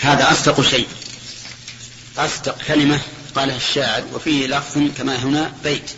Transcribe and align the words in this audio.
هذا 0.00 0.32
أصدق 0.32 0.60
شيء. 0.60 0.88
أصدق 2.18 2.58
كلمة 2.68 3.00
قالها 3.34 3.56
الشاعر 3.56 4.04
وفيه 4.14 4.46
لفظ 4.46 4.78
كما 4.98 5.16
هنا 5.16 5.52
بيت. 5.64 5.90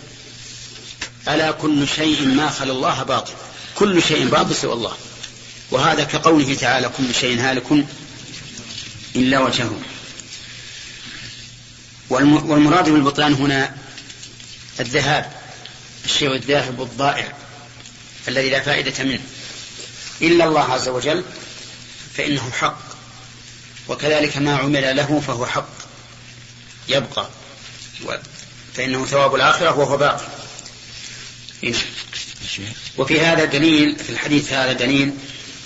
ألا 1.28 1.50
كل 1.50 1.88
شيء 1.88 2.26
ما 2.26 2.50
خلا 2.50 2.72
الله 2.72 3.02
باطل. 3.02 3.32
كل 3.74 4.02
شيء 4.02 4.28
باطل 4.28 4.54
سوى 4.54 4.72
الله. 4.72 4.96
وهذا 5.70 6.04
كقوله 6.04 6.54
تعالى 6.54 6.90
كل 6.98 7.14
شيء 7.14 7.40
هالك 7.40 7.86
إلا 9.16 9.40
وجهه. 9.40 9.80
والمراد 12.10 12.88
بالبطلان 12.88 13.34
هنا 13.34 13.76
الذهاب 14.80 15.32
الشيء 16.04 16.34
الذاهب 16.34 16.82
الضائع 16.82 17.32
الذي 18.28 18.50
لا 18.50 18.60
فائدة 18.60 19.04
منه. 19.04 19.22
إلا 20.22 20.44
الله 20.44 20.72
عز 20.72 20.88
وجل 20.88 21.24
فإنه 22.16 22.50
حق. 22.60 22.89
وكذلك 23.90 24.36
ما 24.36 24.56
عمل 24.56 24.96
له 24.96 25.22
فهو 25.26 25.46
حق. 25.46 25.68
يبقى. 26.88 27.28
فإنه 28.74 29.06
ثواب 29.06 29.34
الآخرة 29.34 29.78
وهو 29.78 29.96
باقي 29.96 30.26
وفي 32.98 33.20
هذا 33.20 33.44
دليل 33.44 33.96
في 33.96 34.10
الحديث 34.10 34.52
هذا 34.52 34.72
دليل 34.72 35.12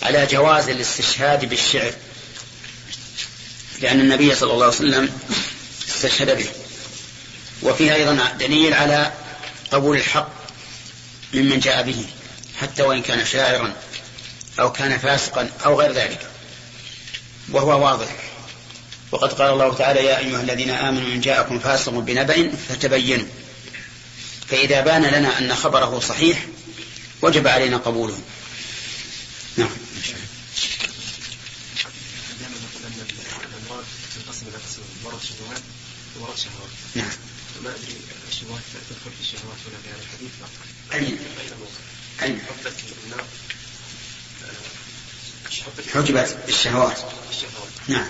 على 0.03 0.27
جواز 0.27 0.69
الاستشهاد 0.69 1.49
بالشعر. 1.49 1.93
لأن 3.81 4.01
النبي 4.01 4.35
صلى 4.35 4.53
الله 4.53 4.65
عليه 4.65 4.75
وسلم 4.75 5.13
استشهد 5.89 6.37
به. 6.37 6.49
وفيه 7.63 7.95
أيضا 7.95 8.37
دليل 8.39 8.75
على 8.75 9.13
قبول 9.71 9.97
الحق 9.97 10.31
ممن 11.35 11.61
جاء 11.61 11.83
به 11.83 12.07
حتى 12.61 12.83
وإن 12.83 13.03
كان 13.03 13.27
شاعرا 13.27 13.73
أو 14.61 14.73
كان 14.73 14.99
فاسقا 14.99 15.51
أو 15.65 15.81
غير 15.81 15.93
ذلك. 15.93 16.34
وهو 17.53 17.85
واضح. 17.85 18.17
وقد 19.13 19.33
قال 19.33 19.53
الله 19.53 19.75
تعالى 19.75 20.05
يا 20.05 20.19
أيها 20.19 20.41
الذين 20.41 20.71
آمنوا 20.71 21.09
إن 21.09 21.21
جاءكم 21.21 21.59
فاسق 21.59 21.93
بنبأ 21.93 22.51
فتبينوا. 22.69 23.27
فإذا 24.49 24.81
بان 24.81 25.03
لنا 25.03 25.39
أن 25.39 25.55
خبره 25.55 26.01
صحيح 26.01 26.47
وجب 27.23 27.47
علينا 27.47 27.77
قبوله. 27.77 28.19
نعم. 29.57 29.69
نعم. 36.95 37.11
ما 37.65 37.71
ادري 37.71 37.97
الشبهات 38.29 38.63
تدخل 38.91 39.11
في 39.11 39.21
الشهوات 39.21 39.59
ولا 39.67 39.77
في 39.83 39.89
هذا 39.89 40.03
الحديث 40.03 40.33
أين؟ 40.93 41.19
أين؟ 42.23 42.41
حجبت 45.95 46.39
الشهوات. 46.49 46.99
نعم. 47.89 48.07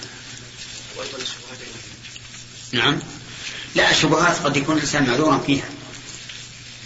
نعم. 2.73 2.99
لا 3.75 3.91
الشبهات 3.91 4.37
قد 4.37 4.57
يكون 4.57 4.77
الإنسان 4.77 5.07
معذورا 5.07 5.39
فيها. 5.47 5.69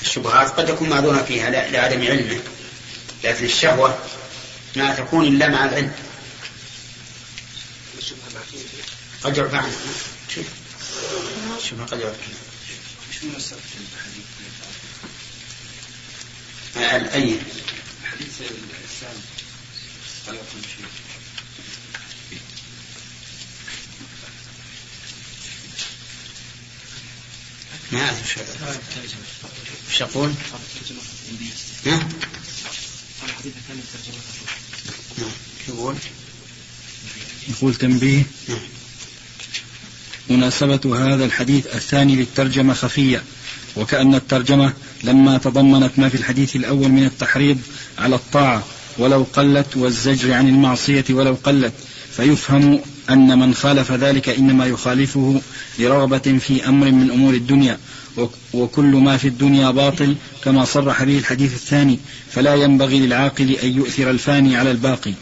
الشبهات 0.03 0.49
قد 0.49 0.69
يكون 0.69 0.89
معذورا 0.89 1.23
فيها 1.23 1.51
لعدم 1.51 2.07
علمه. 2.07 2.41
لكن 3.25 3.45
الشهوة 3.45 3.99
ما 4.77 4.95
تكون 4.95 5.27
إلا 5.27 5.49
مع 5.49 5.65
العلم. 5.65 5.93
قد 9.23 9.37
يرفع 9.37 9.59
عنها 9.59 9.79
شوف. 10.35 10.47
قد 11.93 12.01
يرفع 12.01 12.17
أي؟ 17.15 17.39
حديث 18.05 18.41
الإسلام 18.41 19.17
ما 27.93 28.01
أعرف 28.01 28.19
وش 29.91 30.01
يقول؟ 30.01 30.31
ها؟ 31.87 32.09
الحديث 33.25 33.53
الثاني 33.57 33.81
نعم 35.19 35.31
يقول 35.69 35.95
يقول 37.49 37.75
تنبيه 37.75 38.23
نعم 38.49 38.59
مناسبة 40.31 41.15
هذا 41.15 41.25
الحديث 41.25 41.67
الثاني 41.67 42.17
للترجمة 42.17 42.75
خفية 42.75 43.23
وكأن 43.77 44.15
الترجمة 44.15 44.73
لما 45.05 45.39
تضمنت 45.39 45.99
ما 45.99 46.09
في 46.09 46.15
الحديث 46.15 46.57
الأول 46.57 46.89
من 46.89 47.05
التحريض 47.05 47.59
على 47.99 48.15
الطاعة 48.15 48.65
ولو 48.99 49.27
قلت 49.33 49.77
والزجر 49.77 50.33
عن 50.33 50.49
المعصية 50.49 51.05
ولو 51.11 51.37
قلت 51.45 51.73
فيفهم 52.17 52.81
أن 53.11 53.39
من 53.39 53.55
خالف 53.55 53.93
ذلك 53.93 54.29
إنما 54.29 54.67
يخالفه 54.67 55.41
لرغبة 55.79 56.39
في 56.39 56.69
أمر 56.69 56.91
من 56.91 57.11
أمور 57.11 57.35
الدنيا 57.35 57.79
وكل 58.53 58.85
ما 58.85 59.17
في 59.17 59.29
الدنيا 59.29 59.71
باطل 59.71 60.17
كما 60.45 60.65
صرح 60.65 61.05
به 61.05 61.19
الحديث 61.19 61.55
الثاني 61.55 61.99
فلا 62.31 62.55
ينبغي 62.55 63.01
للعاقل 63.01 63.51
أن 63.53 63.77
يؤثر 63.77 64.11
الفاني 64.11 64.57
على 64.57 64.71
الباقي. 64.71 65.15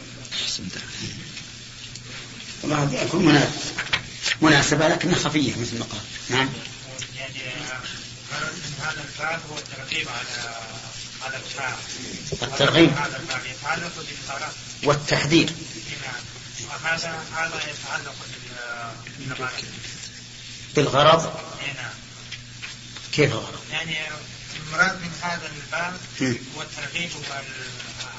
يكون 2.92 3.42
مناسبة 4.42 4.88
لكنها 4.88 5.14
خفية 5.14 5.52
مثل 5.60 5.78
ما 5.78 5.84
قال. 5.84 6.00
نعم. 6.30 6.48
يعني 7.16 7.34
هذا 8.80 9.04
الباب 9.08 9.40
هو 9.50 9.58
الترغيب 9.58 10.08
على 10.08 10.65
على 11.60 11.74
الفاعل 12.32 12.42
الترغيب 12.42 12.92
والتحذير. 14.82 15.52
هذا 16.84 17.60
يتعلق 17.70 18.14
بالغرض. 20.76 21.32
كيف 23.12 23.32
الغرض؟ 23.32 23.60
يعني 23.72 23.96
المراد 24.66 25.00
من 25.00 25.10
هذا 25.22 25.50
الباب 25.56 25.96
هو 26.56 26.62
الترغيب 26.62 27.10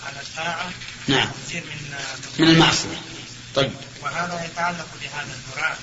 على 0.05 0.21
الطاعة 0.21 0.71
نعم. 1.07 1.31
من 1.53 1.61
من 2.39 2.49
المعصية. 2.49 3.01
طيب. 3.55 3.71
وهذا 4.01 4.45
يتعلق 4.45 4.87
بهذا 5.01 5.37
المراد 5.37 5.77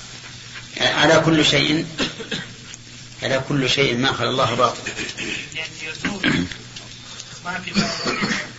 على 0.97 1.21
كل 1.21 1.45
شيء 1.45 1.87
على 3.23 3.45
كل 3.49 3.71
شيء 3.71 3.97
ما 3.97 4.13
خلى 4.13 4.29
الله 4.29 4.55
باطل. 4.55 4.93
ما 7.45 7.59
في 7.59 7.71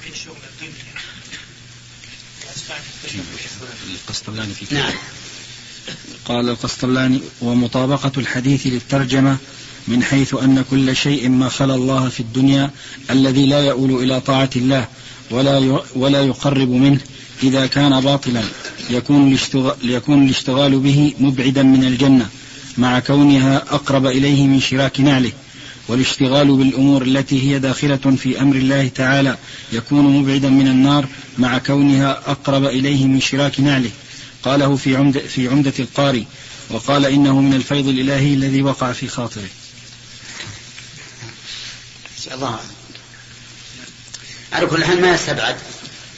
في 0.02 0.20
شغل 0.20 0.36
الدنيا. 0.54 0.86
القسطلاني 3.94 4.54
في 4.54 4.76
نعم. 4.76 4.94
قال 6.26 6.50
القسطلاني 6.50 7.22
ومطابقة 7.42 8.12
الحديث 8.18 8.68
للترجمة 8.68 9.38
من 9.88 10.04
حيث 10.04 10.34
أن 10.34 10.66
كل 10.72 10.96
شيء 10.96 11.30
ما 11.30 11.50
خلا 11.50 11.76
الله 11.76 12.10
في 12.10 12.20
الدنيا 12.20 12.72
الذي 13.10 13.46
لا 13.46 13.60
يؤول 13.60 14.04
إلى 14.04 14.22
طاعة 14.22 14.50
الله 14.56 14.88
ولا 15.32 15.84
ولا 15.96 16.22
يقرب 16.22 16.70
منه 16.70 17.00
إذا 17.44 17.68
كان 17.68 18.02
باطلا 18.02 18.44
يكون 18.90 19.28
الاشتغال, 19.28 19.76
يكون 19.84 20.26
الاشتغال 20.26 20.80
به 20.80 21.14
مبعدا 21.20 21.64
من 21.64 21.84
الجنة 21.84 22.30
مع 22.78 23.00
كونها 23.00 23.58
أقرب 23.58 24.06
إليه 24.06 24.48
من 24.48 24.60
شراك 24.60 25.00
نعله. 25.00 25.32
والاشتغال 25.88 26.56
بالأمور 26.56 27.02
التي 27.02 27.50
هي 27.50 27.60
داخلة 27.60 28.16
في 28.18 28.42
أمر 28.42 28.56
الله 28.56 28.88
تعالى 28.88 29.38
يكون 29.72 30.06
مبعدا 30.06 30.50
من 30.50 30.68
النار 30.68 31.08
مع 31.38 31.58
كونها 31.58 32.22
أقرب 32.26 32.66
إليه 32.66 33.06
من 33.06 33.22
شراك 33.22 33.60
نعله. 33.60 33.92
قاله 34.44 34.76
في 34.76 34.96
عمدة, 34.96 35.20
في 35.20 35.48
عمدة 35.48 35.74
القاري 35.80 36.26
وقال 36.70 37.06
إنه 37.06 37.42
من 37.42 37.54
الفيض 37.54 37.88
الإلهي 37.88 38.34
الذي 38.34 38.62
وقع 38.62 38.92
في 38.92 39.08
خاطره. 39.08 39.50
الله 42.34 42.60
على 44.54 44.66
كل 44.66 44.86
حال 44.86 45.02
ما 45.02 45.14
يستبعد 45.14 45.56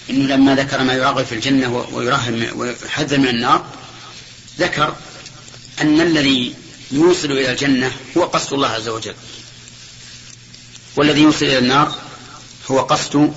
إنه 0.10 0.36
لما 0.36 0.56
ذكر 0.56 0.84
ما 0.84 0.94
يراغب 0.94 1.26
في 1.26 1.36
الجنة 1.36 1.86
ويرهب 1.94 2.50
ويحذر 2.56 3.18
من 3.18 3.28
النار 3.28 3.66
ذكر 4.60 4.96
أن 5.82 6.02
الذي 6.02 6.54
يوصل 6.92 7.32
إلى 7.32 7.52
الجنة 7.52 7.92
هو 8.18 8.24
قصد 8.24 8.54
الله 8.54 8.68
عز 8.68 8.88
وجل. 8.88 9.16
والذي 10.98 11.22
يوصل 11.22 11.46
إلى 11.46 11.58
النار 11.58 11.96
هو 12.72 12.80
قصد 12.80 13.34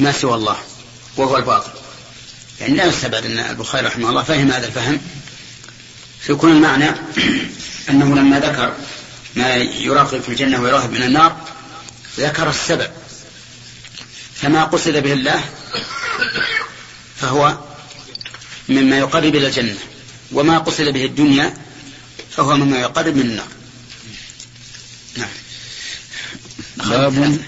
ما 0.00 0.12
سوى 0.12 0.34
الله 0.34 0.56
وهو 1.16 1.36
الباطل. 1.36 1.70
يعني 2.60 2.74
لا 2.74 2.84
يستبعد 2.84 3.24
أن 3.26 3.38
البخاري 3.38 3.86
رحمه 3.86 4.10
الله 4.10 4.22
فهم 4.22 4.50
هذا 4.50 4.66
الفهم. 4.66 5.00
فيكون 6.20 6.52
المعنى 6.52 6.90
أنه 7.90 8.14
لما 8.14 8.40
ذكر 8.40 8.72
ما 9.36 9.54
يراقب 9.56 10.20
في 10.20 10.28
الجنة 10.28 10.62
ويراهب 10.62 10.92
من 10.92 11.02
النار 11.02 11.36
ذكر 12.18 12.50
السبب. 12.50 12.90
فما 14.34 14.64
قصد 14.64 14.96
به 14.96 15.12
الله 15.12 15.44
فهو 17.16 17.58
مما 18.68 18.98
يقرب 18.98 19.34
إلى 19.34 19.46
الجنة 19.46 19.78
وما 20.32 20.58
قصد 20.58 20.84
به 20.84 21.04
الدنيا 21.04 21.54
فهو 22.30 22.56
مما 22.56 22.80
يقرب 22.80 23.16
من 23.16 23.22
النار 23.22 23.48
نعم 25.16 25.28
باب 26.88 27.38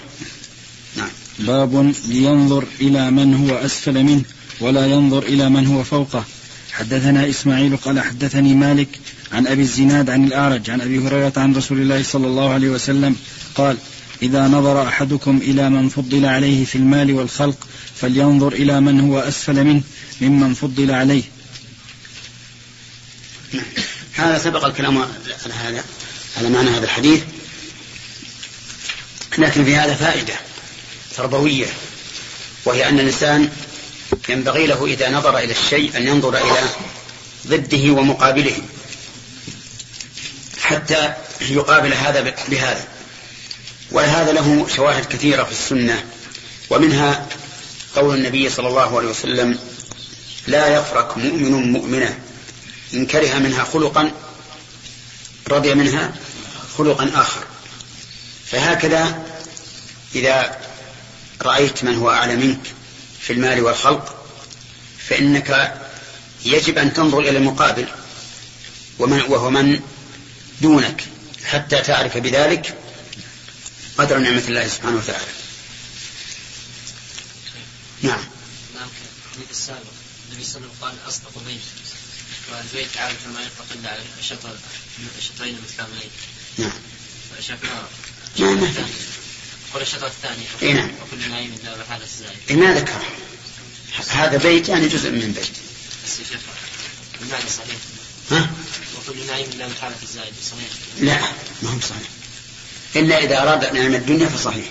نعم. 0.97 1.09
باب 1.39 1.93
لينظر 2.07 2.63
إلى 2.81 3.11
من 3.11 3.35
هو 3.35 3.55
أسفل 3.57 4.03
منه 4.03 4.23
ولا 4.61 4.85
ينظر 4.85 5.23
إلى 5.23 5.49
من 5.49 5.67
هو 5.67 5.83
فوقه. 5.83 6.23
حدثنا 6.71 7.29
إسماعيل 7.29 7.77
قال 7.77 7.99
حدثني 7.99 8.55
مالك 8.55 8.99
عن 9.31 9.47
أبي 9.47 9.61
الزناد 9.61 10.09
عن 10.09 10.23
الأعرج 10.23 10.69
عن 10.69 10.81
أبي 10.81 10.99
هريرة 10.99 11.33
عن 11.37 11.55
رسول 11.55 11.81
الله 11.81 12.03
صلى 12.03 12.27
الله 12.27 12.53
عليه 12.53 12.69
وسلم 12.69 13.15
قال 13.55 13.77
إذا 14.21 14.47
نظر 14.47 14.87
أحدكم 14.87 15.37
إلى 15.37 15.69
من 15.69 15.89
فضل 15.89 16.25
عليه 16.25 16.65
في 16.65 16.75
المال 16.75 17.13
والخلق 17.13 17.67
فلينظر 17.95 18.53
إلى 18.53 18.81
من 18.81 18.99
هو 18.99 19.19
أسفل 19.19 19.63
منه 19.63 19.81
ممن 20.21 20.53
فضل 20.53 20.91
عليه. 20.91 21.23
هذا 24.13 24.37
سبق 24.37 24.65
الكلام 24.65 24.97
على 24.97 25.09
هذا 25.53 25.83
على 26.37 26.49
معنى 26.49 26.69
هذا 26.69 26.83
الحديث. 26.83 27.21
لكن 29.37 29.65
في 29.65 29.75
هذا 29.75 29.93
فائدة 29.93 30.33
تربوية 31.17 31.67
وهي 32.65 32.89
أن 32.89 32.99
الإنسان 32.99 33.49
ينبغي 34.29 34.67
له 34.67 34.85
إذا 34.85 35.09
نظر 35.09 35.37
إلى 35.37 35.51
الشيء 35.51 35.97
أن 35.97 36.07
ينظر 36.07 36.37
إلى 36.37 36.69
ضده 37.47 37.91
ومقابله 37.91 38.57
حتى 40.61 41.13
يقابل 41.41 41.93
هذا 41.93 42.33
بهذا. 42.47 42.87
ولهذا 43.91 44.31
له 44.31 44.67
شواهد 44.75 45.05
كثيرة 45.05 45.43
في 45.43 45.51
السنة 45.51 46.03
ومنها 46.69 47.27
قول 47.95 48.15
النبي 48.15 48.49
صلى 48.49 48.67
الله 48.67 48.97
عليه 48.97 49.07
وسلم 49.07 49.59
لا 50.47 50.67
يفرك 50.67 51.17
مؤمن 51.17 51.71
مؤمنة 51.71 52.19
إن 52.93 53.05
كره 53.05 53.37
منها 53.37 53.63
خلقا 53.63 54.11
رضي 55.47 55.75
منها 55.75 56.13
خلقا 56.77 57.11
آخر. 57.15 57.43
فهكذا 58.51 59.25
إذا 60.15 60.59
رأيت 61.41 61.83
من 61.83 61.95
هو 61.95 62.11
أعلى 62.11 62.35
منك 62.35 62.61
في 63.21 63.33
المال 63.33 63.61
والخلق 63.61 64.25
فإنك 65.07 65.79
يجب 66.45 66.77
أن 66.77 66.93
تنظر 66.93 67.19
إلى 67.19 67.37
المقابل 67.37 67.87
ومن 68.99 69.21
وهو 69.21 69.49
من 69.49 69.81
دونك 70.61 71.05
حتى 71.45 71.81
تعرف 71.81 72.17
بذلك 72.17 72.77
قدر 73.97 74.17
نعمة 74.17 74.43
الله 74.47 74.67
سبحانه 74.67 74.97
وتعالى. 74.97 75.25
نعم. 78.01 78.23
الحديث 79.39 79.51
السابق 79.51 79.79
النبي 80.29 80.43
صلى 80.43 80.57
الله 80.57 80.69
عليه 80.81 80.81
وسلم 80.81 80.81
قال 80.81 81.07
أصدق 81.07 81.43
بيت 81.47 81.61
والبيت 82.51 82.97
عادة 82.97 83.27
ما 83.33 83.41
يطلق 83.41 83.65
إلا 83.75 83.89
على 83.89 84.01
شطر 84.21 84.55
الشطرين 85.17 85.55
المتكاملين 85.55 86.11
نعم. 86.57 86.71
فشفنا 88.35 88.55
نعم 88.55 88.89
قل 89.73 89.81
الشطر 89.81 90.07
الثاني. 90.07 90.43
اي 90.61 90.73
نعم. 90.73 90.89
وكل 91.01 91.29
نعيم 91.29 91.55
لا 91.63 91.75
بحال 91.75 92.01
الزائد 92.01 92.37
إيه 92.49 92.55
ما 92.55 92.73
ذكر. 92.73 93.01
هذا 94.07 94.37
بيت 94.37 94.69
يعني 94.69 94.87
جزء 94.87 95.11
من 95.11 95.31
بيت. 95.31 95.49
بس 96.05 96.19
يا 96.19 96.25
شيخ 96.31 96.39
المعنى 97.21 97.49
صحيح. 97.49 97.75
ها؟ 98.31 98.49
وكل 98.97 99.27
نعيم 99.27 99.49
لا 99.59 99.67
بحالة 99.67 99.95
الزائد 100.03 100.33
صحيح. 100.51 100.69
لا 100.99 101.19
ما 101.61 101.69
هو 101.69 101.79
صحيح. 101.79 102.07
إلا 102.95 103.23
إذا 103.23 103.41
أراد 103.41 103.75
نعم 103.75 103.95
الدنيا 103.95 104.27
فصحيح. 104.29 104.65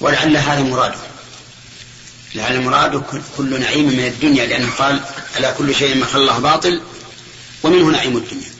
ولعل 0.00 0.36
هذا 0.36 0.62
مراده. 0.62 0.98
لعل 2.34 2.60
مراده 2.60 3.02
كل 3.36 3.60
نعيم 3.60 3.88
من 3.88 4.06
الدنيا 4.06 4.46
لأنه 4.46 4.70
قال 4.70 5.00
على 5.36 5.54
كل 5.58 5.74
شيء 5.74 5.94
ما 5.94 6.06
الله 6.14 6.38
باطل؟ 6.38 6.82
ومنه 7.62 7.84
نعيم 7.84 8.16
الدنيا. 8.16 8.51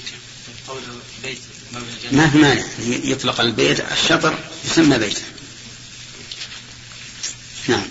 ما 2.13 2.31
في 2.31 2.39
مانع 2.39 2.63
يطلق 2.79 3.41
البيت 3.41 3.81
الشطر 3.93 4.39
يسمى 4.65 4.99
بيتا 4.99 5.23
نعم. 7.69 7.83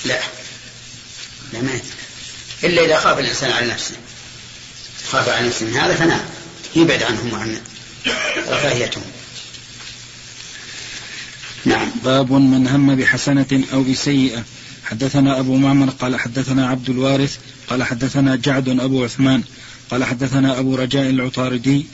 لا. 0.06 0.20
لا 1.54 1.62
ما 1.62 1.80
إلا 2.64 2.86
إذا 2.86 3.00
خاف 3.00 3.20
الإنسان 3.20 3.52
على 3.52 3.68
نفسه. 3.68 3.96
خاف 5.12 5.30
على 5.30 5.48
نفسه 5.48 5.66
من 5.66 5.78
هذا 5.78 5.96
فنعم 5.96 6.26
يبعد 6.76 7.04
عنهم 7.04 7.34
وعن 7.34 7.62
رفاهيتهم. 8.48 9.04
نعم. 11.66 11.92
باب 12.04 12.32
من 12.32 12.68
هم 12.68 12.96
بحسنة 12.96 13.64
أو 13.74 13.84
بسيئة. 13.84 14.44
حدثنا 14.84 15.40
أبو 15.40 15.58
معمر 15.58 15.90
قال 15.90 16.20
حدثنا 16.20 16.68
عبد 16.68 16.90
الوارث 16.90 17.38
قال 17.70 17.84
حدثنا 17.84 18.36
جعد 18.36 18.70
أبو 18.70 19.04
عثمان 19.04 19.44
قال 19.92 20.04
حدثنا 20.04 20.60
أبو 20.60 20.76
رجاء 20.76 21.10
العطاردي 21.10 21.86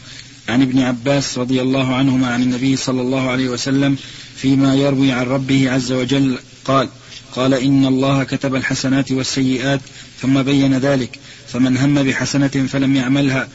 عن 0.49 0.61
ابن 0.61 0.79
عباس 0.79 1.37
رضي 1.37 1.61
الله 1.61 1.95
عنهما 1.95 2.27
عن 2.33 2.41
النبي 2.41 2.75
صلى 2.75 3.01
الله 3.01 3.29
عليه 3.29 3.49
وسلم 3.49 3.97
فيما 4.35 4.75
يروي 4.75 5.11
عن 5.11 5.25
ربه 5.25 5.71
عز 5.71 5.91
وجل 5.91 6.39
قال 6.65 6.89
قال 7.35 7.53
إن 7.53 7.85
الله 7.85 8.23
كتب 8.23 8.55
الحسنات 8.55 9.11
والسيئات 9.11 9.81
ثم 10.21 10.41
بين 10.41 10.77
ذلك 10.77 11.19
فمن 11.47 11.77
هم 11.77 12.03
بحسنة 12.03 12.47
فلم 12.47 12.95
يعملها 12.95 13.47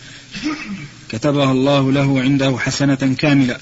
كتبها 1.09 1.53
الله 1.53 1.93
له 1.93 2.21
عنده 2.21 2.59
حسنة 2.59 3.15
كاملة. 3.19 3.57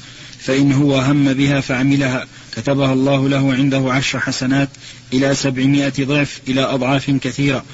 فإن 0.46 0.73
هو 0.73 0.99
هم 0.99 1.32
بها 1.32 1.61
فعملها. 1.61 2.26
كتبها 2.56 2.93
الله 2.93 3.29
له 3.29 3.55
عنده 3.55 3.93
عشر 3.93 4.20
حسنات 4.20 4.69
إلى 5.12 5.35
سبعمائة 5.35 5.93
ضعف 6.00 6.41
إلى 6.49 6.61
أضعاف 6.61 7.11
كثيرة. 7.11 7.64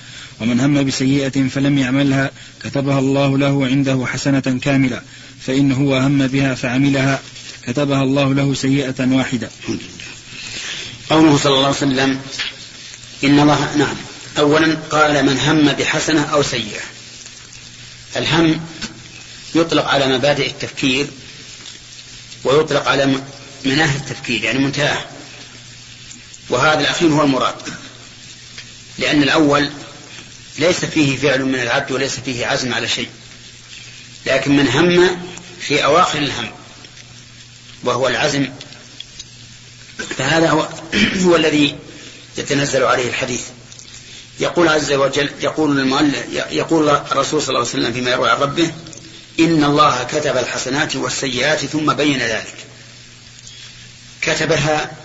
ومن 0.41 0.61
هم 0.61 0.85
بسيئة 0.85 1.49
فلم 1.49 1.79
يعملها 1.79 2.31
كتبها 2.65 2.99
الله 2.99 3.39
له 3.39 3.67
عنده 3.67 4.07
حسنة 4.07 4.59
كاملة. 4.63 5.03
فإن 5.47 5.73
هو 5.73 5.97
هم 5.97 6.27
بها 6.27 6.55
فعملها 6.55 7.21
كتبها 7.67 8.03
الله 8.03 8.35
له 8.35 8.55
سيئة 8.55 8.95
واحدة. 8.99 9.51
قوله 11.11 11.37
صلى 11.37 11.55
الله 11.55 11.67
عليه 11.67 11.77
وسلم 11.77 12.19
إن 13.25 13.41
الله 13.41 13.77
نعم. 13.77 13.97
أولا 14.39 14.75
قال 14.91 15.27
من 15.27 15.39
هم 15.39 15.73
بحسنة 15.73 16.23
أو 16.23 16.43
سيئة. 16.43 16.81
الهم 18.17 18.61
يطلق 19.55 19.89
على 19.89 20.19
مبادئ 20.19 20.51
التفكير 20.51 21.07
ويطلق 22.45 22.89
على 22.89 23.21
مناهي 23.65 23.97
التفكير 23.97 24.45
يعني 24.45 24.59
منتهاه 24.59 25.05
وهذا 26.49 26.81
الأخير 26.81 27.09
هو 27.09 27.23
المراد. 27.23 27.55
لأن 28.99 29.23
الأول 29.23 29.71
ليس 30.59 30.85
فيه 30.85 31.17
فعل 31.17 31.45
من 31.45 31.55
العبد 31.55 31.93
وليس 31.93 32.21
فيه 32.21 32.47
عزم 32.47 32.75
على 32.75 32.89
شيء 32.89 33.09
لكن 34.27 34.57
من 34.57 34.69
هم 34.69 35.21
في 35.61 35.85
أواخر 35.85 36.19
الهم 36.19 36.51
وهو 37.85 38.09
العزم. 38.09 38.49
فهذا 40.19 40.51
هو, 40.51 40.69
هو 41.25 41.37
الذي 41.37 41.77
يتنزل 42.39 42.85
عليه 42.85 43.09
الحديث. 43.09 43.43
يقول 44.41 44.69
عز 44.69 44.93
وجل 44.93 45.31
يقول 45.41 45.81
المؤلف 45.81 46.25
يقول 46.51 46.89
الرسول 46.89 47.43
صلى 47.43 47.49
الله 47.49 47.61
عليه 47.61 47.71
وسلم 47.71 47.93
فيما 47.93 48.11
يروي 48.11 48.31
عن 48.31 48.39
ربه 48.39 48.71
إن 49.39 49.65
الله 49.65 50.05
كتب 50.05 50.37
الحسنات 50.37 50.97
والسيئات 50.97 51.65
ثم 51.65 51.93
بين 51.93 52.19
ذلك. 52.19 52.55
كتبها 54.23 54.97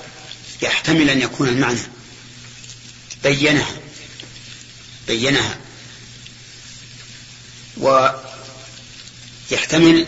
يحتمل 0.61 1.09
أن 1.09 1.21
يكون 1.21 1.47
المعنى. 1.47 1.79
بينها. 3.23 3.75
بينها. 5.07 5.57
ويحتمل 9.51 10.07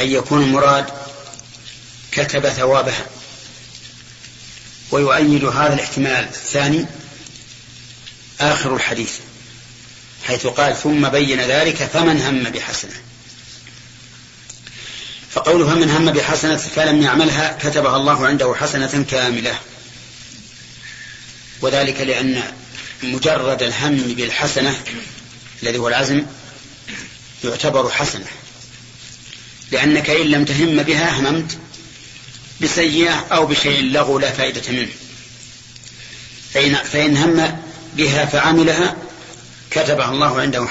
أن 0.00 0.10
يكون 0.10 0.42
المراد 0.42 0.86
كتب 2.12 2.48
ثوابها. 2.48 3.06
ويؤيد 4.90 5.44
هذا 5.44 5.74
الاحتمال 5.74 6.24
الثاني 6.24 6.86
آخر 8.40 8.76
الحديث. 8.76 9.12
حيث 10.26 10.46
قال 10.46 10.76
ثم 10.76 11.08
بين 11.08 11.40
ذلك 11.40 11.74
فمن 11.74 12.20
هم 12.20 12.42
بحسنة. 12.50 12.92
فقوله 15.30 15.66
فمن 15.66 15.90
هم 15.90 16.10
بحسنة 16.10 16.56
فلم 16.56 17.02
يعملها 17.02 17.58
كتبها 17.62 17.96
الله 17.96 18.26
عنده 18.26 18.54
حسنة 18.54 19.04
كاملة. 19.10 19.58
وذلك 21.60 22.00
لأن 22.00 22.42
مجرد 23.02 23.62
الهم 23.62 23.96
بالحسنة 23.96 24.76
الذي 25.62 25.78
هو 25.78 25.88
العزم 25.88 26.26
يعتبر 27.44 27.90
حسنة. 27.90 28.26
لأنك 29.72 30.10
إن 30.10 30.26
لم 30.26 30.44
تهم 30.44 30.82
بها 30.82 31.20
هممت 31.20 31.58
بسيئة 32.60 33.26
أو 33.32 33.46
بشيء 33.46 33.82
لغو 33.82 34.18
لا 34.18 34.30
فائدة 34.30 34.72
منه. 34.72 34.92
فإن, 36.54 36.74
فإن 36.74 37.16
هم 37.16 37.60
بها 37.96 38.24
فعملها 38.24 38.96
كتبها 39.70 40.10
الله 40.10 40.40
عنده 40.40 40.68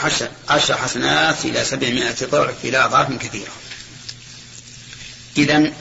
عشر 0.50 0.78
حسنات 0.78 1.46
إلى 1.46 1.66
سبعمائة 1.66 2.16
ضعف 2.24 2.56
إلى 2.64 2.78
أضعاف 2.86 3.14
كثيرة. 3.14 3.52
إذا 5.38 5.72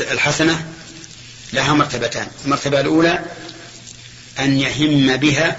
الحسنة 0.00 0.72
لها 1.52 1.72
مرتبتان. 1.72 2.28
المرتبة 2.44 2.80
الأولى 2.80 3.24
أن 4.38 4.60
يهم 4.60 5.16
بها 5.16 5.58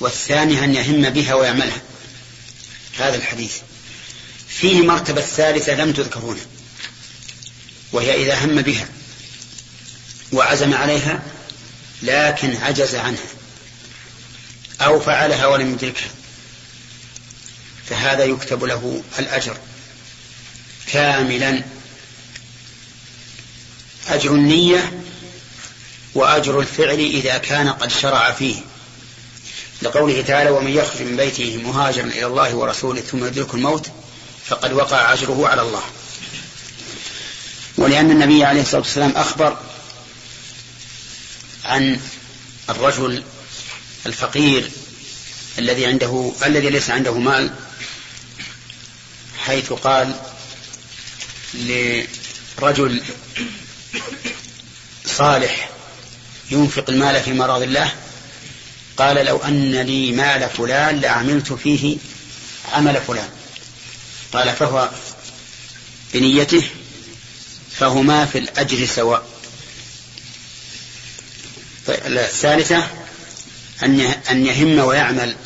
والثانية 0.00 0.64
أن 0.64 0.74
يهم 0.74 1.10
بها 1.10 1.34
ويعملها. 1.34 1.80
هذا 2.98 3.16
الحديث. 3.16 3.54
فيه 4.48 4.82
مرتبة 4.82 5.20
ثالثة 5.20 5.74
لم 5.74 5.92
تذكر 5.92 6.20
هنا 6.20 6.46
وهي 7.92 8.22
إذا 8.22 8.44
هم 8.44 8.62
بها 8.62 8.88
وعزم 10.32 10.74
عليها 10.74 11.22
لكن 12.02 12.56
عجز 12.56 12.94
عنها. 12.94 13.35
أو 14.80 15.00
فعلها 15.00 15.46
ولم 15.46 15.72
يدركها. 15.72 16.10
فهذا 17.86 18.24
يكتب 18.24 18.64
له 18.64 19.02
الأجر 19.18 19.56
كاملا. 20.92 21.62
أجر 24.08 24.30
النية 24.30 25.02
وأجر 26.14 26.60
الفعل 26.60 26.98
إذا 26.98 27.38
كان 27.38 27.68
قد 27.68 27.90
شرع 27.90 28.32
فيه. 28.32 28.56
لقوله 29.82 30.22
تعالى 30.22 30.50
ومن 30.50 30.70
يخرج 30.70 31.02
من 31.02 31.16
بيته 31.16 31.56
مهاجرا 31.56 32.04
إلى 32.04 32.26
الله 32.26 32.54
ورسوله 32.54 33.00
ثم 33.00 33.26
يدرك 33.26 33.54
الموت 33.54 33.90
فقد 34.46 34.72
وقع 34.72 35.12
أجره 35.12 35.48
على 35.48 35.62
الله. 35.62 35.82
ولأن 37.76 38.10
النبي 38.10 38.44
عليه 38.44 38.62
الصلاة 38.62 38.80
والسلام 38.80 39.12
أخبر 39.16 39.56
عن 41.64 42.00
الرجل 42.70 43.22
الفقير 44.06 44.70
الذي 45.58 45.86
عنده 45.86 46.32
الذي 46.46 46.70
ليس 46.70 46.90
عنده 46.90 47.14
مال 47.14 47.50
حيث 49.38 49.72
قال 49.72 50.14
لرجل 51.54 53.02
صالح 55.06 55.70
ينفق 56.50 56.90
المال 56.90 57.22
في 57.22 57.32
مرض 57.32 57.62
الله 57.62 57.92
قال 58.96 59.26
لو 59.26 59.36
أن 59.36 59.80
لي 59.80 60.12
مال 60.12 60.50
فلان 60.50 61.00
لعملت 61.00 61.52
فيه 61.52 61.96
عمل 62.72 63.00
فلان. 63.06 63.28
قال 64.32 64.56
فهو 64.56 64.90
بنيته 66.14 66.68
فهما 67.78 68.26
في 68.26 68.38
الأجر 68.38 68.86
سواء. 68.86 69.26
الثالثة 71.88 73.05
أن 74.30 74.46
يهم 74.46 74.78
ويعمل 74.78 75.36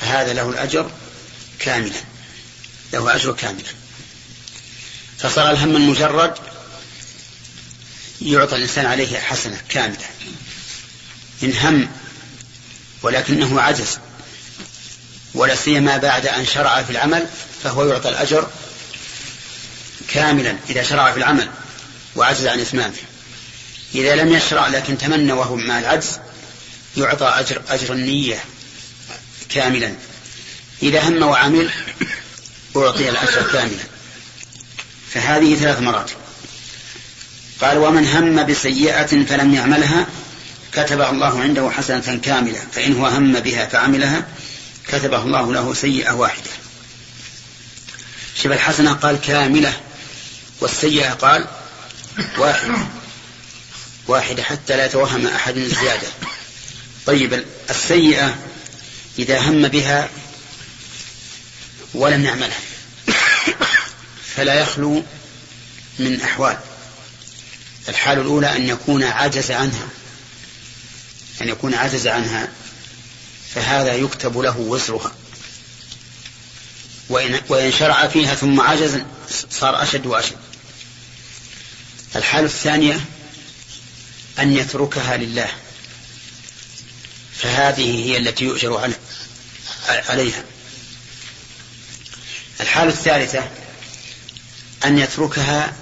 فهذا 0.00 0.32
له 0.32 0.48
الأجر 0.50 0.90
كاملا 1.58 2.00
له 2.92 3.14
أجر 3.14 3.32
كاملا. 3.32 3.74
فصار 5.18 5.50
الهم 5.50 5.76
المجرد 5.76 6.34
يعطى 8.22 8.56
الإنسان 8.56 8.86
عليه 8.86 9.18
حسنة 9.18 9.60
كاملة. 9.68 10.06
إن 11.42 11.52
هم 11.56 11.88
ولكنه 13.02 13.60
عجز 13.60 13.98
ولا 15.34 15.54
سيما 15.54 15.96
بعد 15.96 16.26
أن 16.26 16.46
شرع 16.46 16.82
في 16.82 16.90
العمل 16.90 17.26
فهو 17.62 17.88
يعطى 17.88 18.08
الأجر 18.08 18.48
كاملا 20.08 20.56
إذا 20.68 20.82
شرع 20.82 21.12
في 21.12 21.18
العمل 21.18 21.50
وعجز 22.16 22.46
عن 22.46 22.60
إتمامه 22.60 22.94
إذا 23.94 24.14
لم 24.16 24.32
يشرع 24.32 24.68
لكن 24.68 24.98
تمنى 24.98 25.32
وهو 25.32 25.56
مع 25.56 25.78
العجز 25.78 26.18
يعطى 26.96 27.26
أجر 27.26 27.62
أجر 27.68 27.92
النية 27.92 28.44
كاملا. 29.48 29.94
إذا 30.82 31.08
هم 31.08 31.22
وعمل 31.22 31.70
أعطي 32.76 33.08
الأجر 33.08 33.42
كاملا. 33.52 33.84
فهذه 35.10 35.54
ثلاث 35.54 35.80
مراتب. 35.80 36.16
قال 37.60 37.78
ومن 37.78 38.06
هم 38.06 38.46
بسيئة 38.46 39.24
فلم 39.24 39.54
يعملها 39.54 40.06
كتبها 40.72 41.10
الله 41.10 41.40
عنده 41.40 41.70
حسنة 41.70 42.20
كاملة. 42.22 42.62
فإن 42.72 42.96
هو 42.96 43.06
هم 43.06 43.32
بها 43.40 43.66
فعملها 43.66 44.26
كتبه 44.88 45.22
الله 45.22 45.52
له 45.52 45.74
سيئة 45.74 46.12
واحدة. 46.12 46.50
شبه 48.42 48.54
الحسنة 48.54 48.92
قال 48.92 49.20
كاملة 49.20 49.80
والسيئة 50.60 51.10
قال 51.10 51.46
واحدة 52.38 52.78
واحدة 54.06 54.42
حتى 54.42 54.76
لا 54.76 54.86
يتوهم 54.86 55.26
أحد 55.26 55.56
الزيادة 55.56 56.08
طيب 57.06 57.44
السيئة 57.70 58.38
إذا 59.18 59.40
هم 59.40 59.68
بها 59.68 60.08
ولم 61.94 62.24
يعملها 62.24 62.60
فلا 64.36 64.54
يخلو 64.54 65.02
من 65.98 66.20
أحوال. 66.20 66.58
الحال 67.88 68.18
الأولى 68.18 68.56
أن 68.56 68.68
يكون 68.68 69.04
عجز 69.04 69.50
عنها 69.50 69.88
أن 71.40 71.48
يكون 71.48 71.74
عجز 71.74 72.06
عنها 72.06 72.48
فهذا 73.54 73.94
يكتب 73.94 74.38
له 74.38 74.58
وزرها. 74.58 75.12
وإن, 77.08 77.40
وإن 77.48 77.72
شرع 77.72 78.08
فيها 78.08 78.34
ثم 78.34 78.60
عجز 78.60 79.02
صار 79.50 79.82
أشد 79.82 80.06
وأشد. 80.06 80.36
الحالة 82.16 82.46
الثانية 82.46 83.00
أن 84.38 84.56
يتركها 84.56 85.16
لله. 85.16 85.48
فهذه 87.44 88.04
هي 88.04 88.16
التي 88.16 88.44
يؤجر 88.44 88.94
عليها. 89.88 90.44
الحالة 92.60 92.90
الثالثة 92.90 93.50
أن 94.84 94.98
يتركها 94.98 95.76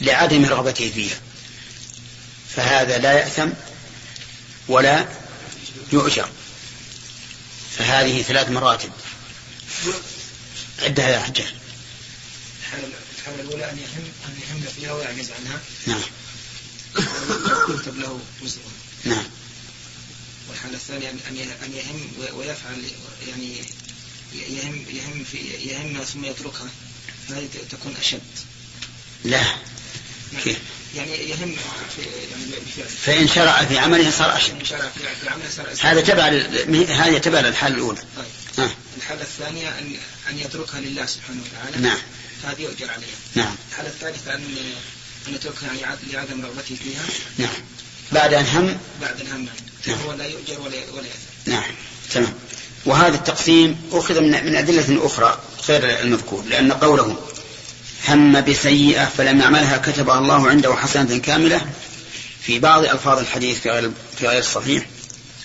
لعدم 0.00 0.44
رغبته 0.44 0.90
فيها. 0.94 1.16
فهذا 2.56 2.98
لا 2.98 3.12
يأثم 3.12 3.48
ولا 4.68 5.08
يؤجر. 5.92 6.28
فهذه 7.78 8.22
ثلاث 8.22 8.50
مراتب. 8.50 8.90
عدها 10.82 11.08
يا 11.08 11.20
حجاج 11.20 11.54
الحالة 13.18 13.40
الأولى 13.40 13.70
أن 13.70 13.78
يهم 13.78 14.04
أن 14.26 14.40
يهم 14.40 14.64
فيها 14.76 14.92
ويعجز 14.92 15.30
عنها. 15.30 15.60
نعم. 15.86 16.00
يكتب 17.68 17.96
له 17.96 18.20
وزرها 18.42 18.62
نعم. 19.04 19.24
والحالة 20.56 20.76
الثانية 20.76 21.10
أن 21.10 21.18
أن 21.64 21.72
يهم 21.72 22.10
ويفعل 22.38 22.82
يعني 23.28 23.56
يهم 24.34 24.86
يهم 24.90 25.24
في 25.24 25.38
يهم 25.38 26.04
ثم 26.04 26.24
يتركها 26.24 26.68
فهذه 27.28 27.48
تكون 27.70 27.94
أشد 28.00 28.20
لا 29.24 29.42
نعم. 30.32 30.42
كيف؟ 30.44 30.58
يعني 30.94 31.12
يهم 31.30 31.56
في 31.96 32.02
يعني 32.02 32.86
فإن 33.04 33.28
شرع 33.28 33.64
في 33.64 33.78
عمله 33.78 34.10
صار 34.10 34.36
أشد. 34.36 34.64
شرع 34.64 34.90
في 35.22 35.28
عمله 35.28 35.50
صار 35.56 35.72
أشد. 35.72 35.86
هذا 35.86 36.00
تبع 36.00 36.26
هذا 36.94 37.18
تبع 37.18 37.40
للحالة 37.40 37.74
الأولى. 37.74 38.00
طيب. 38.56 38.70
الحالة 38.96 39.22
الثانية 39.22 39.68
أن 39.68 39.96
أن 40.30 40.38
يتركها 40.38 40.80
لله 40.80 41.06
سبحانه 41.06 41.40
وتعالى. 41.42 41.88
نعم. 41.88 41.98
فهذه 42.42 42.60
يؤجر 42.60 42.90
عليها. 42.90 43.16
نعم. 43.34 43.54
الحالة 43.70 43.88
الثالثة 43.88 44.34
أن 44.34 44.44
أن 45.28 45.34
يتركها 45.34 45.70
لعدم 46.12 46.44
رغبته 46.44 46.76
فيها. 46.84 47.02
نعم. 47.38 47.56
بعد 48.12 48.34
أن 48.34 48.46
هم. 48.46 48.78
بعد 49.00 49.20
أن 49.20 49.26
هم. 49.26 49.44
نعم. 49.44 49.75
هو 49.94 50.12
لا 50.12 50.26
يؤجر 50.26 50.60
ولا 50.60 50.76
ولا 50.94 51.06
يأثم. 51.06 51.50
نعم. 51.50 51.62
تمام. 52.14 52.34
وهذا 52.86 53.14
التقسيم 53.14 53.76
أخذ 53.92 54.20
من 54.20 54.46
من 54.46 54.56
أدلة 54.56 55.06
أخرى 55.06 55.38
غير 55.68 56.00
المذكور 56.00 56.44
لأن 56.44 56.72
قوله 56.72 57.16
هم 58.08 58.40
بسيئة 58.40 59.04
فلم 59.04 59.40
يعملها 59.40 59.76
كتبها 59.76 60.18
الله 60.18 60.48
عنده 60.48 60.74
حسنة 60.74 61.18
كاملة 61.18 61.66
في 62.42 62.58
بعض 62.58 62.84
ألفاظ 62.84 63.18
الحديث 63.18 63.60
في 63.60 63.70
غير, 63.70 63.90
في 64.18 64.26
غير 64.26 64.38
الصحيح 64.38 64.86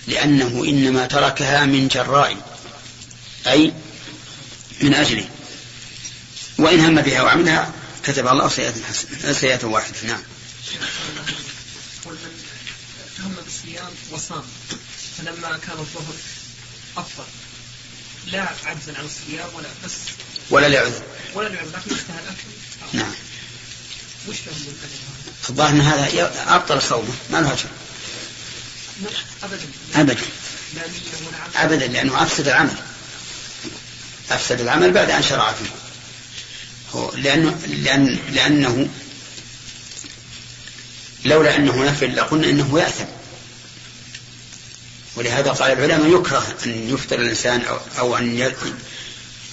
لأنه 0.06 0.64
إنما 0.64 1.06
تركها 1.06 1.64
من 1.64 1.88
جراء 1.88 2.36
أي 3.46 3.72
من 4.80 4.94
أجله 4.94 5.28
وإن 6.58 6.80
هم 6.80 7.00
بها 7.00 7.22
وعملها 7.22 7.72
كتب 8.04 8.26
الله 8.26 8.48
سيئة 8.48 8.74
حسنة 8.88 9.32
سيئة 9.32 9.64
واحدة 9.64 9.96
نعم 10.06 10.22
هم 13.24 13.34
بالصيام 13.44 13.90
وصام. 14.10 14.44
فلما 15.18 15.58
كان 15.66 15.78
الظهر 15.78 16.14
أفضل. 16.96 17.24
لا 18.26 18.48
عجزا 18.64 18.98
عن 18.98 19.04
الصيام 19.04 19.54
ولا 19.54 19.68
بس 19.84 19.92
ولا 20.50 20.68
لعذر. 20.68 21.02
ولا 21.34 21.48
لعذر 21.48 21.68
لكن 21.68 21.94
اشتهى 21.94 22.18
الأكل 22.18 22.48
نعم. 22.92 23.12
وش 24.28 24.36
فهم 24.36 25.50
الظاهر 25.50 25.70
إن 25.70 25.80
هذا 25.80 26.32
أبطل 26.54 26.82
صومه 26.82 27.14
ما 27.30 27.40
له 27.40 27.52
أجر. 27.52 27.68
ابدا. 29.42 29.66
ابدا. 29.94 30.22
ابدا 31.56 31.86
لأنه 31.86 32.22
أفسد 32.22 32.48
العمل. 32.48 32.76
أفسد 34.30 34.60
العمل 34.60 34.92
بعد 34.92 35.10
أن 35.10 35.22
شرع 35.22 35.52
فيه. 35.52 35.70
هو 36.92 37.12
لأنه 37.14 37.58
لأن 37.66 38.18
لأنه 38.30 38.88
لولا 41.24 41.56
أنه 41.56 41.84
نفل 41.84 42.16
لقلنا 42.16 42.50
أنه 42.50 42.78
يأثم. 42.80 43.04
ولهذا 45.16 45.50
قال 45.50 45.72
العلماء 45.72 46.20
يكره 46.20 46.56
أن 46.66 46.94
يفطر 46.94 47.18
الإنسان 47.18 47.60
أو, 47.60 47.78
أو 47.98 48.16
أن 48.16 48.52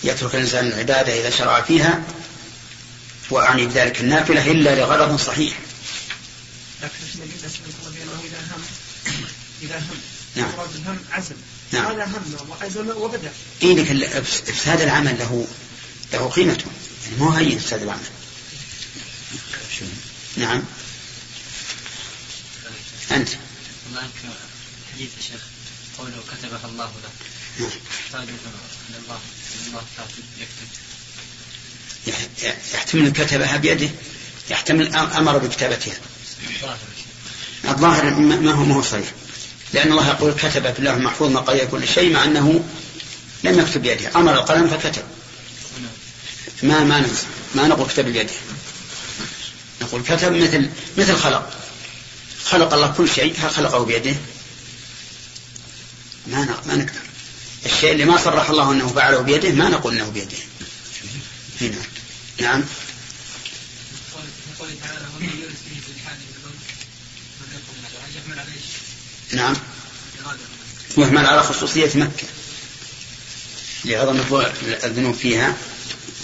يترك 0.03 0.35
الإنسان 0.35 0.67
العبادة 0.67 1.19
إذا 1.19 1.29
شرع 1.29 1.61
فيها 1.61 2.03
وأعني 3.29 3.65
بذلك 3.65 4.01
النافلة 4.01 4.51
إلا 4.51 4.75
لغرض 4.75 5.19
صحيح. 5.19 5.59
لكن 6.81 6.95
إذا 9.61 9.77
هم 9.77 9.99
نعم. 10.35 10.49
الهم 10.75 10.99
عزم. 11.11 11.35
نعم. 11.71 11.85
هذا 11.85 12.05
هم 12.05 12.49
وعزم 12.49 12.89
وبدأ 12.89 13.31
إيه 13.61 13.75
لكن 13.75 14.03
إفساد 14.47 14.81
العمل 14.81 15.19
له 15.19 15.47
له 16.13 16.29
قيمته. 16.29 16.65
يعني 17.05 17.17
مو 17.19 17.29
هين 17.29 17.57
إفساد 17.57 17.81
العمل. 17.81 17.99
نعم. 20.37 20.63
أنت. 23.11 23.29
هناك 23.91 24.09
حديث 24.93 25.09
يا 25.17 25.21
شيخ 25.21 25.41
قوله 25.97 26.23
كتبها 26.31 26.65
الله 26.65 26.85
له. 26.85 27.09
نعم. 27.59 27.69
يحتاج 28.05 28.29
أن 28.29 28.95
الله 29.03 29.19
الله 29.67 29.81
يكتب 30.39 30.67
يحتمل 32.73 33.11
كتبها 33.11 33.57
بيده؟ 33.57 33.89
يحتمل 34.49 34.95
أمر 34.95 35.37
بكتابتها. 35.37 35.97
الظاهر 37.65 38.13
ما 38.15 38.53
هو 38.53 38.63
ما 38.63 38.75
هو 38.75 38.81
صحيح. 38.81 39.11
لأن 39.73 39.91
الله 39.91 40.07
يقول 40.07 40.33
كتب 40.33 40.73
في 40.73 40.79
الله 40.79 40.93
المحفوظ 40.93 41.31
مقادير 41.31 41.65
كل 41.65 41.87
شيء 41.87 42.13
مع 42.13 42.23
أنه 42.23 42.63
لم 43.43 43.59
يكتب 43.59 43.81
بيده. 43.81 44.11
أمر 44.15 44.33
القلم 44.33 44.67
فكتب. 44.69 45.03
ما 46.63 46.83
ما 46.83 47.07
ما 47.55 47.67
نقول 47.67 47.87
كتب 47.87 48.05
بيده. 48.05 48.33
نقول 49.81 50.03
كتب 50.03 50.31
مثل 50.31 50.69
مثل 50.97 51.15
خلق. 51.15 51.58
خلق 52.51 52.73
الله 52.73 52.93
كل 52.97 53.09
شيء 53.09 53.35
هل 53.39 53.51
خلقه 53.51 53.85
بيده؟ 53.85 54.15
ما 56.27 56.45
ما 56.65 56.75
نقدر. 56.75 56.99
الشيء 57.65 57.91
اللي 57.91 58.05
ما 58.05 58.17
صرح 58.17 58.49
الله 58.49 58.71
أنه 58.71 58.87
فعله 58.87 59.21
بيده 59.21 59.51
ما 59.51 59.69
نقول 59.69 59.93
أنه 59.93 60.09
بيده. 60.09 60.37
هنا. 61.61 61.77
نعم. 62.41 62.63
نعم. 69.33 69.55
يحمل 70.97 71.25
على 71.25 71.43
خصوصية 71.43 71.91
مكة. 71.95 72.27
لعظم 73.85 74.19
الذنوب 74.83 75.15
فيها 75.15 75.55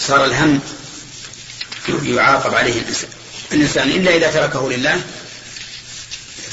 صار 0.00 0.24
الهم 0.24 0.60
يعاقب 2.02 2.54
عليه 2.54 2.80
الإنسان. 2.80 3.10
الإنسان 3.52 3.90
إلا 3.90 4.16
إذا 4.16 4.30
تركه 4.30 4.72
لله 4.72 5.04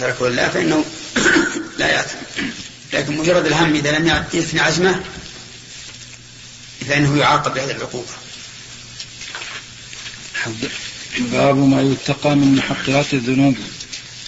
تركه 0.04 0.30
لله 0.30 0.50
فإنه 0.50 0.86
لا 1.78 1.88
يأثم 1.92 2.18
لكن 2.94 3.18
مجرد 3.18 3.46
الهم 3.46 3.76
إذا 3.76 4.00
لم 4.00 4.26
يثني 4.34 4.60
عزمه 4.60 5.04
فإنه 6.88 7.18
يعاقب 7.18 7.54
بهذه 7.54 7.72
العقوبة. 7.72 8.08
باب 11.18 11.58
ما 11.58 11.82
يتقى 11.82 12.36
من 12.36 12.56
محقرات 12.56 13.14
الذنوب. 13.14 13.56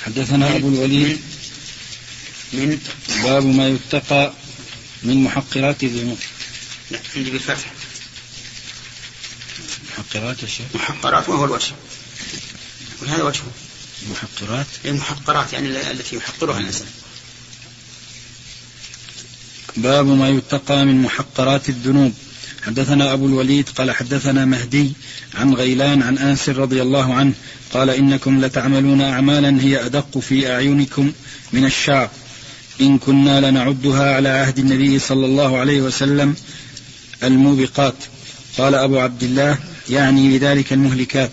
حدثنا 0.05 0.55
أبو 0.55 0.69
الوليد. 0.69 1.21
من؟ 2.53 2.79
باب 3.23 3.45
ما 3.45 3.67
يتقى 3.67 4.33
من 5.03 5.23
محقرات 5.23 5.83
الذنوب. 5.83 6.19
لا 6.91 6.99
عندي 7.15 7.31
بالفتح. 7.31 7.73
محقرات 9.89 10.43
يا 10.43 10.47
شيخ. 10.47 10.65
محقرات 10.75 11.29
وهو 11.29 11.45
الوجه. 11.45 11.73
وهذا 13.01 13.23
وجهه. 13.23 13.64
محقرات 14.11 14.65
المحقرات 14.85 15.53
يعني 15.53 15.91
التي 15.91 16.15
يحقرها 16.15 16.59
الإنسان. 16.59 16.87
باب 19.77 20.05
ما 20.05 20.29
يتقى 20.29 20.85
من 20.85 21.01
محقرات 21.01 21.69
الذنوب. 21.69 22.13
حدثنا 22.65 23.13
أبو 23.13 23.27
الوليد 23.27 23.69
قال 23.69 23.91
حدثنا 23.91 24.45
مهدي 24.45 24.91
عن 25.33 25.53
غيلان 25.53 26.03
عن 26.03 26.17
أنس 26.17 26.49
رضي 26.49 26.81
الله 26.81 27.13
عنه 27.13 27.33
قال 27.73 27.89
إنكم 27.89 28.45
لتعملون 28.45 29.01
أعمالا 29.01 29.61
هي 29.61 29.85
أدق 29.85 30.17
في 30.17 30.51
أعينكم 30.51 31.11
من 31.53 31.65
الشعر 31.65 32.09
إن 32.81 32.97
كنا 32.97 33.51
لنعدها 33.51 34.15
على 34.15 34.29
عهد 34.29 34.59
النبي 34.59 34.99
صلى 34.99 35.25
الله 35.25 35.57
عليه 35.57 35.81
وسلم 35.81 36.35
الموبقات. 37.23 37.95
قال 38.57 38.75
أبو 38.75 38.99
عبد 38.99 39.23
الله 39.23 39.57
يعني 39.89 40.37
بذلك 40.37 40.73
المهلكات. 40.73 41.31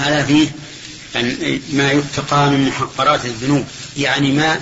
هذا 0.00 0.24
فيه 0.26 0.48
ما 1.72 1.92
يتقى 1.92 2.50
من 2.50 2.68
محقرات 2.68 3.24
الذنوب 3.24 3.66
يعني 3.96 4.32
ما 4.32 4.60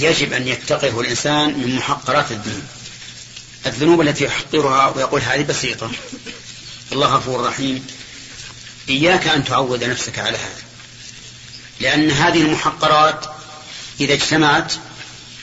يجب 0.00 0.32
أن 0.32 0.48
يتقيه 0.48 1.00
الإنسان 1.00 1.58
من 1.58 1.76
محقرات 1.76 2.32
الذنوب. 2.32 2.64
الذنوب 3.66 4.00
التي 4.00 4.24
يحقرها 4.24 4.88
ويقول 4.88 5.20
هذه 5.20 5.42
بسيطة. 5.42 5.90
الله 6.92 7.06
غفور 7.06 7.46
رحيم. 7.46 7.86
إياك 8.88 9.26
أن 9.28 9.44
تعود 9.44 9.84
نفسك 9.84 10.18
على 10.18 10.38
هذا. 10.38 10.62
لأن 11.80 12.10
هذه 12.10 12.42
المحقرات 12.42 13.26
إذا 14.00 14.14
اجتمعت 14.14 14.72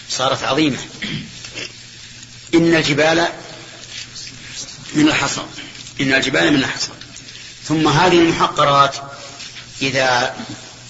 صارت 0.10 0.44
عظيمة. 0.44 0.78
إن 2.54 2.76
الجبال 2.76 3.28
من 4.94 5.08
الحصى. 5.08 5.42
إن 6.02 6.14
الجبال 6.14 6.54
من 6.54 6.60
الحصى. 6.60 6.92
ثم 7.68 7.88
هذه 7.88 8.20
المحقرات 8.20 8.96
إذا 9.82 10.36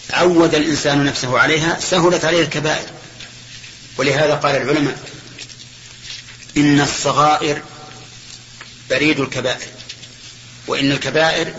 عود 0.09 0.55
الإنسان 0.55 1.05
نفسه 1.05 1.39
عليها 1.39 1.79
سهلت 1.79 2.25
عليه 2.25 2.41
الكبائر. 2.41 2.87
ولهذا 3.97 4.35
قال 4.35 4.55
العلماء 4.55 4.99
إن 6.57 6.81
الصغائر 6.81 7.61
بريد 8.89 9.19
الكبائر 9.19 9.67
وإن 10.67 10.91
الكبائر 10.91 11.53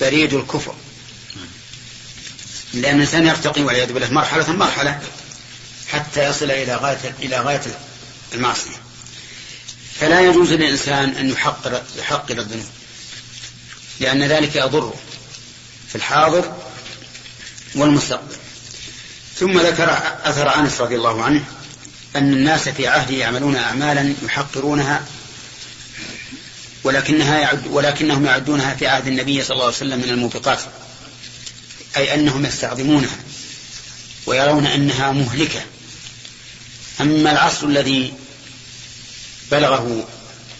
بريد 0.00 0.34
الكفر. 0.34 0.74
لأن 2.74 2.96
الإنسان 2.96 3.26
يرتقي 3.26 3.62
والعياذ 3.62 3.92
بالله 3.92 4.10
مرحلة 4.10 4.52
مرحلة 4.52 5.00
حتى 5.92 6.28
يصل 6.28 6.50
إلى 6.50 6.76
غاية 6.76 7.14
إلى 7.22 7.40
غاية 7.40 7.62
المعصية. 8.34 8.76
فلا 10.00 10.20
يجوز 10.20 10.52
للإنسان 10.52 11.10
أن 11.10 11.30
يحقر 11.30 11.82
يحقر 11.98 12.38
الذنوب. 12.38 12.66
لأن 14.00 14.22
ذلك 14.22 14.56
يضره 14.56 14.94
في 15.88 15.94
الحاضر 15.94 16.52
والمستقبل. 17.74 18.36
ثم 19.36 19.60
ذكر 19.60 19.98
أثر 20.24 20.54
أنس 20.56 20.80
رضي 20.80 20.96
الله 20.96 21.22
عنه 21.22 21.44
أن 22.16 22.32
الناس 22.32 22.68
في 22.68 22.88
عهده 22.88 23.16
يعملون 23.16 23.56
أعمالا 23.56 24.14
يحقرونها 24.22 25.04
ولكنها 26.84 27.38
يعد 27.38 27.66
ولكنهم 27.66 28.26
يعدونها 28.26 28.74
في 28.74 28.86
عهد 28.86 29.06
النبي 29.06 29.42
صلى 29.42 29.54
الله 29.54 29.64
عليه 29.64 29.76
وسلم 29.76 29.98
من 29.98 30.08
الموبقات 30.08 30.60
أي 31.96 32.14
أنهم 32.14 32.46
يستعظمونها 32.46 33.16
ويرون 34.26 34.66
أنها 34.66 35.12
مهلكة. 35.12 35.60
أما 37.00 37.32
العصر 37.32 37.66
الذي 37.66 38.12
بلغه 39.50 40.08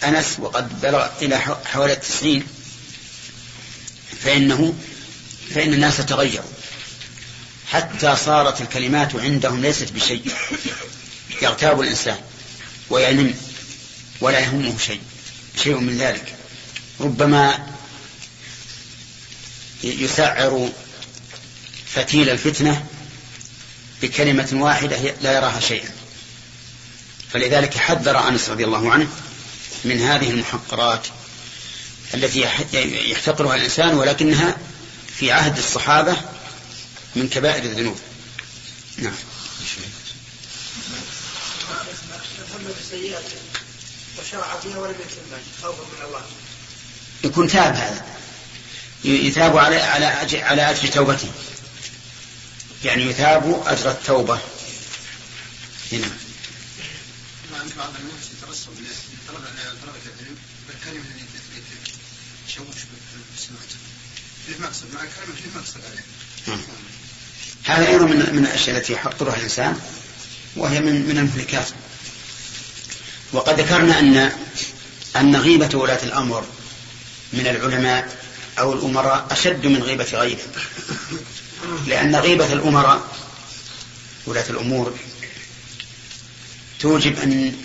أنس 0.04 0.36
وقد 0.38 0.80
بلغ 0.80 1.06
إلى 1.22 1.38
حوالي 1.64 1.92
التسعين 1.92 2.46
فإنه 4.24 4.74
فإن 5.54 5.74
الناس 5.74 5.96
تغيروا. 5.96 6.50
حتى 7.70 8.16
صارت 8.16 8.60
الكلمات 8.60 9.16
عندهم 9.16 9.62
ليست 9.62 9.92
بشيء. 9.92 10.22
يغتاب 11.42 11.80
الإنسان 11.80 12.18
وينم 12.90 13.34
ولا 14.20 14.38
يهمه 14.38 14.78
شيء 14.78 15.00
شيء 15.62 15.76
من 15.76 15.98
ذلك. 15.98 16.34
ربما 17.00 17.68
يسعر 19.84 20.68
فتيل 21.86 22.30
الفتنة 22.30 22.86
بكلمة 24.02 24.48
واحدة 24.52 25.14
لا 25.22 25.32
يراها 25.32 25.60
شيئا. 25.60 25.90
فلذلك 27.32 27.76
حذر 27.76 28.28
أنس 28.28 28.48
رضي 28.48 28.64
الله 28.64 28.92
عنه 28.92 29.08
من 29.84 30.00
هذه 30.00 30.30
المحقرات 30.30 31.06
التي 32.14 32.40
يحتقرها 33.10 33.56
الإنسان 33.56 33.94
ولكنها 33.94 34.56
في 35.18 35.32
عهد 35.32 35.58
الصحابة 35.58 36.16
من 37.16 37.28
كبائر 37.28 37.64
الذنوب. 37.64 37.98
نعم. 38.98 39.14
يكون 47.24 47.48
تاب 47.48 47.74
هذا. 47.74 48.04
يثاب 49.04 49.56
على 49.56 49.76
على 49.76 50.06
على 50.42 50.70
أجر 50.70 50.88
توبته. 50.88 51.28
يعني 52.84 53.02
يثاب 53.02 53.62
أجر 53.66 53.90
التوبة. 53.90 54.38
هنا. 55.92 56.10
الناس 57.50 58.13
نعم. 66.46 66.58
هذا 67.64 67.88
أيضا 67.88 68.04
من 68.06 68.34
من 68.34 68.46
الأشياء 68.46 68.76
التي 68.76 68.92
يحقرها 68.92 69.36
الإنسان 69.36 69.80
وهي 70.56 70.80
من 70.80 71.08
من 71.08 71.18
المهلكات 71.18 71.68
وقد 73.32 73.60
ذكرنا 73.60 73.98
أن 73.98 74.32
أن 75.16 75.36
غيبة 75.36 75.78
ولاة 75.78 76.02
الأمر 76.02 76.44
من 77.32 77.46
العلماء 77.46 78.24
أو 78.58 78.72
الأمراء 78.72 79.26
أشد 79.30 79.66
من 79.66 79.82
غيبة 79.82 80.04
غيرهم 80.04 80.48
لأن 81.86 82.16
غيبة 82.16 82.52
الأمراء 82.52 83.16
ولاة 84.26 84.50
الأمور 84.50 84.98
توجب 86.80 87.18
أن 87.18 87.56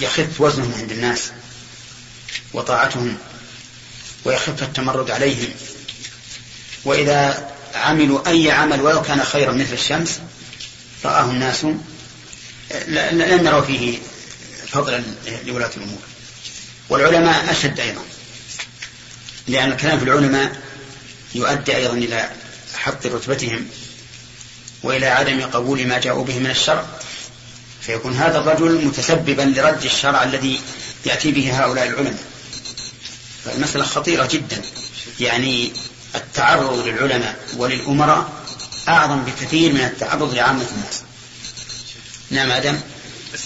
يخف 0.00 0.40
وزنهم 0.40 0.74
عند 0.74 0.92
الناس 0.92 1.30
وطاعتهم. 2.52 3.18
ويخف 4.24 4.62
التمرد 4.62 5.10
عليهم. 5.10 5.48
وإذا 6.84 7.50
عملوا 7.74 8.28
أي 8.28 8.50
عمل 8.50 8.80
ولو 8.80 9.02
كان 9.02 9.24
خيرا 9.24 9.52
مثل 9.52 9.72
الشمس 9.72 10.20
رآه 11.04 11.30
الناس 11.30 11.64
لن 12.88 13.46
يروا 13.46 13.60
فيه 13.60 13.98
فضلا 14.72 15.02
لولاة 15.46 15.70
الأمور. 15.76 15.98
والعلماء 16.88 17.50
أشد 17.50 17.80
أيضا 17.80 18.02
لأن 19.48 19.72
الكلام 19.72 19.98
في 19.98 20.04
العلماء 20.04 20.62
يؤدي 21.34 21.76
أيضا 21.76 21.94
إلى 21.94 22.30
حط 22.74 23.06
رتبتهم 23.06 23.66
وإلى 24.82 25.06
عدم 25.06 25.42
قبول 25.42 25.86
ما 25.86 25.98
جاءوا 25.98 26.24
به 26.24 26.38
من 26.38 26.50
الشرع. 26.50 26.86
فيكون 27.80 28.16
هذا 28.16 28.38
الرجل 28.38 28.84
متسببا 28.84 29.42
لرد 29.42 29.84
الشرع 29.84 30.22
الذي 30.22 30.60
يأتي 31.06 31.32
به 31.32 31.64
هؤلاء 31.64 31.86
العلماء. 31.86 32.31
فالمسألة 33.44 33.84
خطيرة 33.84 34.26
جدا. 34.26 34.62
يعني 35.20 35.72
التعرض 36.14 36.86
للعلماء 36.86 37.48
وللأمراء 37.56 38.44
أعظم 38.88 39.24
بكثير 39.24 39.72
من 39.72 39.80
التعرض 39.80 40.34
لعامة 40.34 40.66
الناس. 40.76 41.02
نعم 42.30 42.50
آدم. 42.50 42.80
بس 43.34 43.40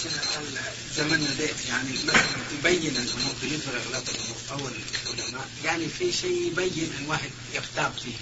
زمن 0.97 1.27
يعني 1.69 1.89
مثلا 2.05 2.21
يبين 2.59 2.97
الأمور 2.97 3.33
بالنسبة 3.41 3.71
لاغلاط 3.71 4.09
الأمور 4.09 4.37
أو 4.51 4.57
العلماء؟ 4.57 5.47
يعني 5.65 5.87
في 5.99 6.13
شيء 6.13 6.47
يبين 6.47 6.91
أن 6.99 7.05
واحد 7.07 7.29
يغتاب 7.55 7.93
فيه. 8.03 8.15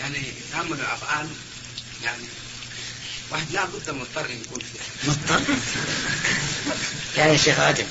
يعني 0.00 0.18
يعمل 0.52 0.80
افعال 0.80 1.28
يعني 2.04 2.24
واحد 3.30 3.46
لا 3.52 3.64
بد 3.64 3.90
مضطر 3.90 4.30
يكون 4.30 4.58
فيه 4.58 5.10
مضطر؟ 5.10 5.42
يا 7.16 7.36
شيخ 7.36 7.60
آدم 7.60 7.86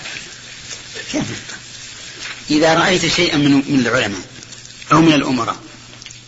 كيف 1.11 1.25
إذا 2.49 2.73
رأيت 2.73 3.05
شيئا 3.05 3.37
من 3.37 3.51
من 3.51 3.79
العلماء 3.79 4.21
أو 4.91 5.01
من 5.01 5.13
الأمراء 5.13 5.57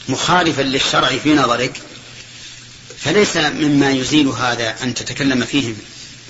مخالفا 0.10 0.62
للشرع 0.62 1.18
في 1.18 1.34
نظرك 1.34 1.82
فليس 3.00 3.38
مما 3.38 3.92
يزيل 3.92 4.28
هذا 4.28 4.76
أن 4.84 4.94
تتكلم 4.94 5.46
فيه 5.46 5.74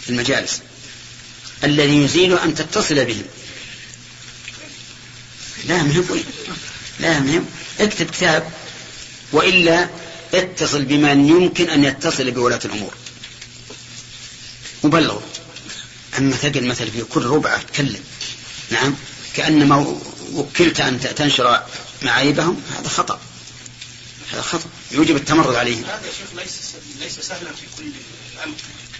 في 0.02 0.10
المجالس. 0.10 0.62
الذي 1.63 2.04
يزيل 2.04 2.38
أن 2.38 2.56
تتصل 2.56 3.06
بهم. 3.06 3.24
لا 5.65 5.84
مهم 5.84 6.06
لا 7.00 7.19
مهم 7.19 7.46
اكتب 7.80 8.12
كتاب 8.12 8.52
وإلا 9.32 9.89
اتصل 10.34 10.86
بمن 10.86 11.28
يمكن 11.28 11.69
أن 11.69 11.84
يتصل 11.84 12.32
بولاة 12.32 12.60
الأمور. 12.65 12.93
وبلغوا 14.84 15.22
أما 16.17 16.36
تقل 16.36 16.67
مثل 16.67 16.91
في 16.91 17.02
كل 17.02 17.26
ربعة 17.26 17.62
تكلم 17.62 18.04
نعم؟ 18.72 18.96
كأنما 19.36 20.00
وكلت 20.34 20.80
أن 20.80 21.00
تنشر 21.15 21.63
معايبهم 22.02 22.63
هذا 22.78 22.89
خطأ. 22.89 23.19
هذا 24.32 24.41
خطأ. 24.41 24.69
يوجب 24.91 25.15
التمرد 25.15 25.56
عليهم. 25.56 25.86
هذا 25.86 26.08
يا 26.08 26.12
شيخ 26.12 26.36
ليس 26.36 26.76
ليس 27.00 27.19
سهلا 27.19 27.52
في 27.54 27.65
كل 27.78 27.91
الأمر. 28.34 28.56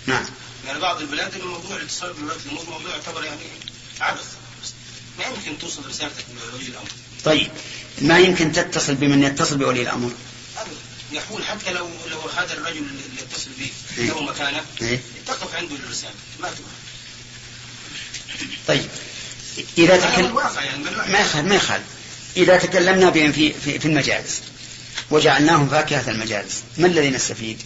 نعم. 0.06 0.26
يعني 0.68 0.80
بعض 0.80 1.02
البلاد 1.02 1.36
الموضوع 1.36 1.78
الاتصال 1.78 2.14
بولاة 2.14 2.36
الأمور 2.46 2.66
موضوع 2.70 2.92
يعتبر 2.92 3.24
يعني 3.24 3.42
عبث. 4.02 4.26
ما 5.20 5.26
يمكن 5.26 5.58
توصل 5.58 5.88
رسالتك 5.90 6.26
لولي 6.52 6.68
الأمر. 6.68 6.88
طيب. 7.26 7.52
ما 8.02 8.20
يمكن 8.20 8.52
تتصل 8.52 8.96
بمن 8.96 9.24
يتصل 9.24 9.58
بولي 9.58 9.82
الأمر؟ 9.82 10.12
أبدا. 10.58 10.76
يحول 11.12 11.44
حتى 11.46 11.74
لو 11.74 11.90
لو 12.12 12.20
هذا 12.20 12.54
الرجل 12.54 12.78
اللي 12.78 13.22
يتصل 13.22 13.50
به 13.60 13.72
إيه. 13.98 14.08
له 14.08 14.24
مكانة 14.24 14.62
إيه؟ 14.82 15.00
تقف 15.28 15.56
عنده 15.56 15.76
الرسالة. 15.76 16.14
ما 16.40 16.48
تقف 16.48 16.60
طيب. 18.68 18.90
إذا 19.78 19.98
تكلم 19.98 20.38
يعني 20.56 20.84
ما 21.12 21.20
يخالف 21.20 21.48
ما 21.48 21.56
يخالف. 21.56 21.84
إذا 22.38 22.58
تكلمنا 22.58 23.10
بهم 23.10 23.32
في 23.32 23.54
في, 23.54 23.80
في 23.80 23.86
المجالس 23.86 24.42
وجعلناهم 25.12 25.70
فاكهة 25.70 26.12
المجالس 26.12 26.64
ما 26.78 26.88
الذي 26.88 27.10
نستفيد؟ 27.10 27.62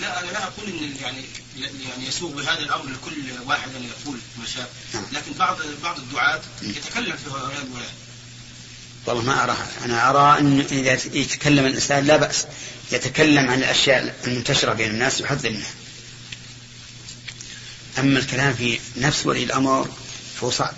لا 0.00 0.20
أنا 0.20 0.30
لا 0.30 0.42
أقول 0.42 0.68
إن 0.68 0.96
يعني 1.02 1.24
يعني 1.60 2.08
يسوق 2.08 2.32
بهذا 2.32 2.58
الأمر 2.58 2.84
لكل 2.84 3.16
واحد 3.46 3.68
أن 3.76 3.84
يقول 3.84 4.18
ما 4.38 4.46
شاء. 4.46 4.70
نعم. 4.94 5.04
لكن 5.12 5.32
بعض 5.38 5.58
بعض 5.82 5.98
الدعاة 5.98 6.40
يتكلم 6.62 7.16
في 7.16 7.30
هؤلاء 7.30 7.62
الولاة 7.66 7.90
والله 9.06 9.22
ما 9.22 9.44
أراها 9.44 9.66
أنا 9.84 10.10
أرى 10.10 10.40
أن 10.40 10.60
إذا 10.60 10.92
يتكلم 10.92 11.66
الإنسان 11.66 12.04
لا 12.04 12.16
بأس 12.16 12.46
يتكلم 12.92 13.50
عن 13.50 13.58
الأشياء 13.58 14.14
المنتشرة 14.26 14.72
بين 14.72 14.90
الناس 14.90 15.20
يحذر 15.20 15.50
منها 15.50 15.70
أما 17.98 18.18
الكلام 18.18 18.54
في 18.54 18.78
نفس 18.96 19.26
ولي 19.26 19.44
الأمر 19.44 19.88
فهو 20.40 20.50
صعب. 20.50 20.74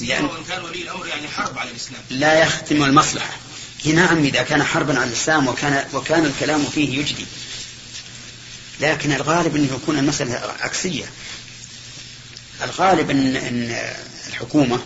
لأن 0.00 0.24
وان 0.24 0.44
كان 0.44 0.64
ولي 0.64 0.82
الأمر 0.82 1.06
يعني 1.06 1.28
حرب 1.28 1.58
على 1.58 1.70
الإسلام. 1.70 2.02
لا 2.10 2.42
يختم 2.42 2.84
المصلحة. 2.84 3.36
نعم 3.84 4.24
إذا 4.24 4.42
كان 4.42 4.62
حربا 4.62 4.98
على 4.98 5.08
الإسلام 5.08 5.48
وكان 5.48 5.88
وكان 5.92 6.26
الكلام 6.26 6.66
فيه 6.74 6.98
يجدي. 6.98 7.26
لكن 8.80 9.12
الغالب 9.12 9.56
أن 9.56 9.64
يكون 9.64 9.98
المسألة 9.98 10.54
عكسية. 10.60 11.04
الغالب 12.62 13.10
أن 13.10 13.36
أن 13.36 13.94
الحكومة 14.28 14.80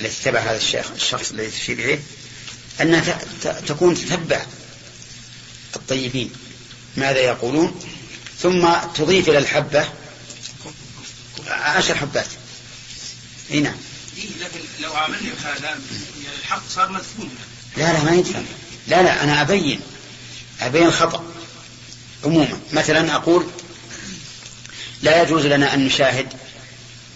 التي 0.00 0.22
تتبع 0.22 0.40
هذا 0.40 0.56
الشيخ 0.56 0.90
الشخص 0.96 1.30
الذي 1.30 1.50
تشير 1.50 1.78
إليه 1.78 2.00
أنها 2.80 3.18
تكون 3.66 3.94
تتبع 3.94 4.46
الطيبين. 5.76 6.30
ماذا 6.96 7.18
يقولون؟ 7.18 7.80
ثم 8.42 8.68
تضيف 8.94 9.28
إلى 9.28 9.38
الحبة 9.38 9.88
عشر 11.48 11.94
حبات. 11.94 12.26
إي 13.50 13.60
نعم. 13.60 13.76
إيه 14.16 14.28
لكن 14.40 14.60
لو 14.80 14.94
عملنا 14.94 15.30
بهذا 15.42 15.68
يعني 15.68 15.78
الحق 16.40 16.62
صار 16.68 16.92
مدفون. 16.92 17.30
لا 17.76 17.92
لا 17.92 18.04
ما 18.04 18.10
ينفع 18.10 18.40
لا 18.88 19.02
لا 19.02 19.24
أنا 19.24 19.42
أبين 19.42 19.80
أبين 20.60 20.86
الخطأ 20.86 21.24
عموما 22.24 22.60
مثلا 22.72 23.14
أقول 23.14 23.46
لا 25.02 25.22
يجوز 25.22 25.46
لنا 25.46 25.74
أن 25.74 25.86
نشاهد 25.86 26.26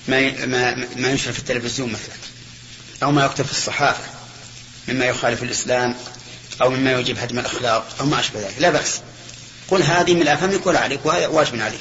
ما 0.08 0.46
ما 0.46 0.74
ما 0.96 1.10
ينشر 1.10 1.32
في 1.32 1.38
التلفزيون 1.38 1.92
مثلا 1.92 2.14
أو 3.02 3.12
ما 3.12 3.24
يكتب 3.24 3.44
في 3.44 3.52
الصحافة 3.52 4.04
مما 4.88 5.04
يخالف 5.04 5.42
الإسلام 5.42 5.94
أو 6.62 6.70
مما 6.70 6.92
يوجب 6.92 7.18
هدم 7.18 7.38
الأخلاق 7.38 7.96
أو 8.00 8.06
ما 8.06 8.20
أشبه 8.20 8.40
ذلك. 8.40 8.54
لا 8.58 8.70
بأس. 8.70 9.00
قل 9.68 9.82
هذه 9.82 10.14
من 10.14 10.28
أفهمك 10.28 10.66
ولا 10.66 10.80
عليك 10.80 11.06
وهذا 11.06 11.26
واجب 11.26 11.60
عليك. 11.60 11.80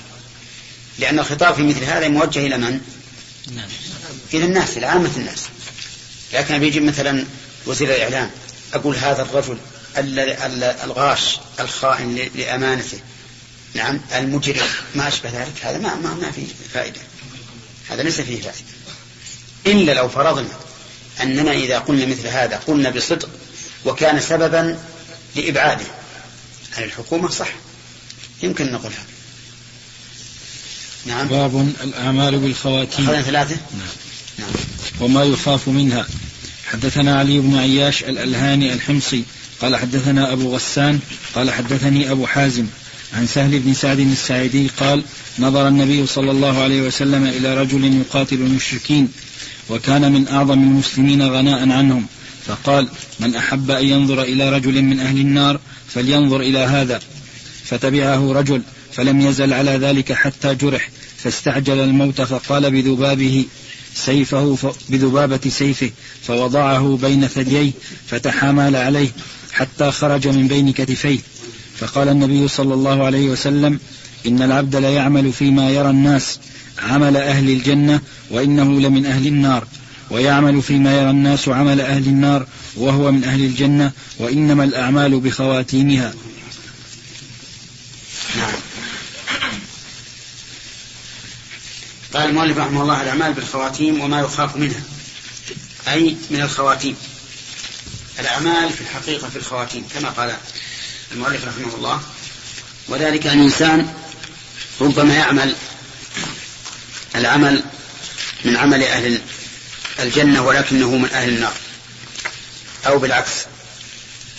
لأن 0.99 1.19
الخطاب 1.19 1.55
في 1.55 1.61
مثل 1.61 1.83
هذا 1.83 2.07
موجه 2.07 2.47
إلى 2.47 2.57
من؟ 2.57 2.81
إلى 4.33 4.45
الناس 4.45 4.77
إلى 4.77 4.85
عامة 4.85 5.11
الناس. 5.17 5.39
لكن 6.33 6.57
بيجي 6.59 6.79
مثلا 6.79 7.25
وزير 7.65 7.95
الإعلام 7.95 8.29
أقول 8.73 8.95
هذا 8.95 9.21
الرجل 9.21 9.57
ال- 9.97 10.19
ال- 10.19 10.63
الغاش 10.63 11.39
الخائن 11.59 12.29
لأمانته. 12.35 12.99
نعم 13.73 13.99
المجرم. 14.15 14.67
ما 14.95 15.07
أشبه 15.07 15.29
ذلك؟ 15.29 15.53
هذا 15.65 15.77
ما 15.77 15.95
ما, 15.95 16.13
ما 16.13 16.31
فيه 16.31 16.45
فائدة. 16.73 16.99
هذا 17.89 18.03
ليس 18.03 18.21
فيه 18.21 18.41
فائدة. 18.41 18.63
إلا 19.67 19.91
لو 19.91 20.09
فرضنا 20.09 20.47
أننا 21.21 21.51
إذا 21.51 21.79
قلنا 21.79 22.05
مثل 22.05 22.27
هذا 22.27 22.57
قلنا 22.67 22.89
بصدق 22.89 23.29
وكان 23.85 24.21
سببا 24.21 24.79
لإبعاده. 25.35 25.85
عن 26.77 26.83
الحكومة 26.83 27.29
صح؟ 27.29 27.49
يمكن 28.43 28.71
نقول 28.71 28.91
هذا 28.91 29.03
نعم. 31.05 31.27
باب 31.27 31.73
الأعمال 31.83 32.39
بالخواتيم. 32.39 33.05
أخذنا 33.05 33.21
ثلاثة؟ 33.21 33.55
نعم. 33.55 33.87
نعم. 34.39 34.49
وما 34.99 35.23
يخاف 35.23 35.67
منها. 35.67 36.07
حدثنا 36.65 37.19
علي 37.19 37.39
بن 37.39 37.55
عياش 37.55 38.03
الألهاني 38.03 38.73
الحمصي. 38.73 39.23
قال 39.61 39.75
حدثنا 39.75 40.33
أبو 40.33 40.55
غسان. 40.55 40.99
قال 41.35 41.51
حدثني 41.51 42.11
أبو 42.11 42.25
حازم. 42.25 42.65
عن 43.13 43.27
سهل 43.27 43.59
بن 43.59 43.73
سعد 43.73 43.99
الساعدي 43.99 44.67
قال 44.67 45.03
نظر 45.39 45.67
النبي 45.67 46.07
صلى 46.07 46.31
الله 46.31 46.61
عليه 46.61 46.81
وسلم 46.81 47.23
إلى 47.25 47.61
رجل 47.61 47.83
يقاتل 47.83 48.35
المشركين 48.35 49.11
وكان 49.69 50.11
من 50.11 50.27
أعظم 50.27 50.63
المسلمين 50.63 51.21
غناء 51.21 51.69
عنهم. 51.69 52.05
فقال 52.45 52.87
من 53.19 53.35
أحب 53.35 53.71
أن 53.71 53.85
ينظر 53.85 54.21
إلى 54.21 54.49
رجل 54.49 54.81
من 54.81 54.99
أهل 54.99 55.17
النار 55.17 55.59
فلينظر 55.87 56.41
إلى 56.41 56.59
هذا. 56.59 56.99
فتبعه 57.63 58.33
رجل 58.33 58.61
فلم 58.93 59.21
يزل 59.21 59.53
على 59.53 59.71
ذلك 59.71 60.13
حتى 60.13 60.55
جرح 60.55 60.89
فاستعجل 61.17 61.79
الموت 61.79 62.21
فقال 62.21 62.71
بذبابه 62.71 63.45
سيفه 63.95 64.73
بذبابة 64.89 65.49
سيفه 65.49 65.91
فوضعه 66.21 66.99
بين 67.01 67.27
ثدييه 67.27 67.71
فتحامل 68.07 68.75
عليه 68.75 69.09
حتى 69.51 69.91
خرج 69.91 70.27
من 70.27 70.47
بين 70.47 70.73
كتفيه. 70.73 71.19
فقال 71.77 72.07
النبي 72.07 72.47
صلى 72.47 72.73
الله 72.73 73.03
عليه 73.03 73.29
وسلم 73.29 73.79
إن 74.27 74.41
العبد 74.41 74.75
ليعمل 74.75 75.33
فيما 75.33 75.69
يرى 75.69 75.89
الناس 75.89 76.39
عمل 76.79 77.17
أهل 77.17 77.49
الجنة 77.49 78.01
وإنه 78.31 78.79
لمن 78.79 79.05
أهل 79.05 79.27
النار. 79.27 79.67
ويعمل 80.09 80.61
فيما 80.61 80.97
يرى 80.97 81.09
الناس 81.09 81.49
عمل 81.49 81.81
أهل 81.81 82.07
النار 82.07 82.47
وهو 82.75 83.11
من 83.11 83.23
أهل 83.23 83.41
الجنة 83.41 83.91
وإنما 84.19 84.63
الأعمال 84.63 85.19
بخواتيمها 85.19 86.13
نعم 88.37 88.53
قال 92.13 92.29
المؤلف 92.29 92.57
رحمه 92.57 92.81
الله 92.81 93.01
الأعمال 93.01 93.33
بالخواتيم 93.33 94.01
وما 94.01 94.21
يخاف 94.21 94.55
منها 94.55 94.81
أي 95.87 96.17
من 96.29 96.41
الخواتيم. 96.41 96.97
الأعمال 98.19 98.73
في 98.73 98.81
الحقيقة 98.81 99.29
في 99.29 99.35
الخواتيم 99.35 99.87
كما 99.93 100.09
قال 100.09 100.35
المؤلف 101.11 101.45
رحمه 101.45 101.75
الله. 101.75 102.01
وذلك 102.87 103.27
أن 103.27 103.39
الإنسان 103.39 103.93
ربما 104.81 105.13
يعمل 105.13 105.55
العمل 107.15 107.63
من 108.45 108.57
عمل 108.57 108.83
أهل 108.83 109.21
الجنة 109.99 110.41
ولكنه 110.41 110.97
من 110.97 111.09
أهل 111.09 111.29
النار 111.29 111.53
أو 112.87 112.99
بالعكس. 112.99 113.31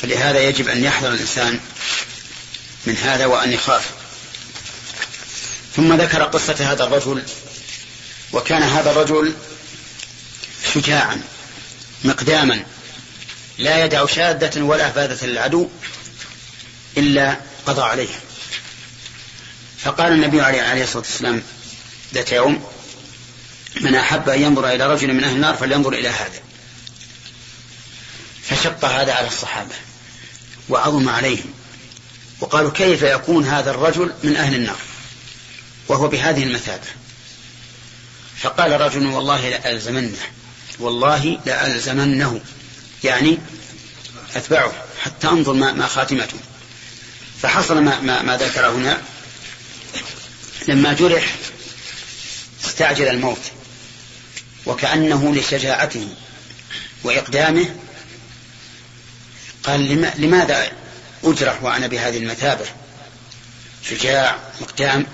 فلهذا 0.03 0.41
يجب 0.41 0.69
أن 0.69 0.85
يحذر 0.85 1.13
الإنسان 1.13 1.61
من 2.87 2.97
هذا 2.97 3.27
وأن 3.27 3.53
يخاف. 3.53 3.91
ثم 5.77 5.95
ذكر 5.95 6.23
قصة 6.23 6.73
هذا 6.73 6.85
الرجل 6.85 7.23
وكان 8.35 8.63
هذا 8.63 8.91
الرجل 8.91 9.35
شجاعا 10.75 11.21
مقداما 12.05 12.65
لا 13.59 13.85
يدع 13.85 14.07
شاذة 14.07 14.63
ولا 14.63 14.91
فاذة 14.91 15.27
للعدو 15.27 15.69
إلا 16.97 17.37
قضى 17.67 17.83
عليها 17.83 18.21
فقال 19.79 20.13
النبي 20.13 20.41
عليه 20.41 20.85
الصلاة 20.85 21.03
والسلام 21.03 21.43
ذات 22.15 22.33
يوم 22.33 22.65
من 23.81 23.95
أحب 23.95 24.29
أن 24.29 24.43
ينظر 24.43 24.69
إلى 24.69 24.87
رجل 24.87 25.15
من 25.15 25.25
أهل 25.25 25.35
النار 25.37 25.55
فلينظر 25.55 25.93
إلى 25.93 26.09
هذا. 26.09 26.41
فشق 28.43 28.85
هذا 28.85 29.13
على 29.13 29.29
الصحابة 29.29 29.75
وعظم 30.69 31.09
عليهم 31.09 31.53
وقالوا 32.41 32.71
كيف 32.71 33.03
يكون 33.03 33.45
هذا 33.45 33.71
الرجل 33.71 34.13
من 34.23 34.37
أهل 34.37 34.55
النار 34.55 34.79
وهو 35.89 36.09
بهذه 36.09 36.43
المثابة؟ 36.43 37.04
فقال 38.37 38.81
رجل 38.81 39.07
والله 39.07 39.49
لألزمنه. 39.49 40.19
والله 40.79 41.39
لألزمنه. 41.47 42.41
يعني 43.05 43.39
أتبعه 44.37 44.73
حتى 45.01 45.29
أنظر 45.29 45.53
ما, 45.53 45.73
ما 45.73 45.87
خاتمته. 45.87 46.39
فحصل 47.43 47.83
ما, 47.83 48.01
ما, 48.01 48.23
ما 48.23 48.37
ذكر 48.37 48.69
هنا. 48.69 49.03
لما 50.69 50.93
جرح 50.93 51.35
استعجل 52.65 53.09
الموت. 53.09 53.41
وكأنه 54.67 55.35
لشجاعته 55.35 56.09
وإقدامه. 57.05 57.77
قال 59.65 60.11
لماذا 60.19 60.73
أجرح 61.25 61.63
وأنا 61.63 61.87
بهذه 61.87 62.19
المثابة 62.19 62.65
شجاع 63.91 64.39
مقدام 64.61 65.07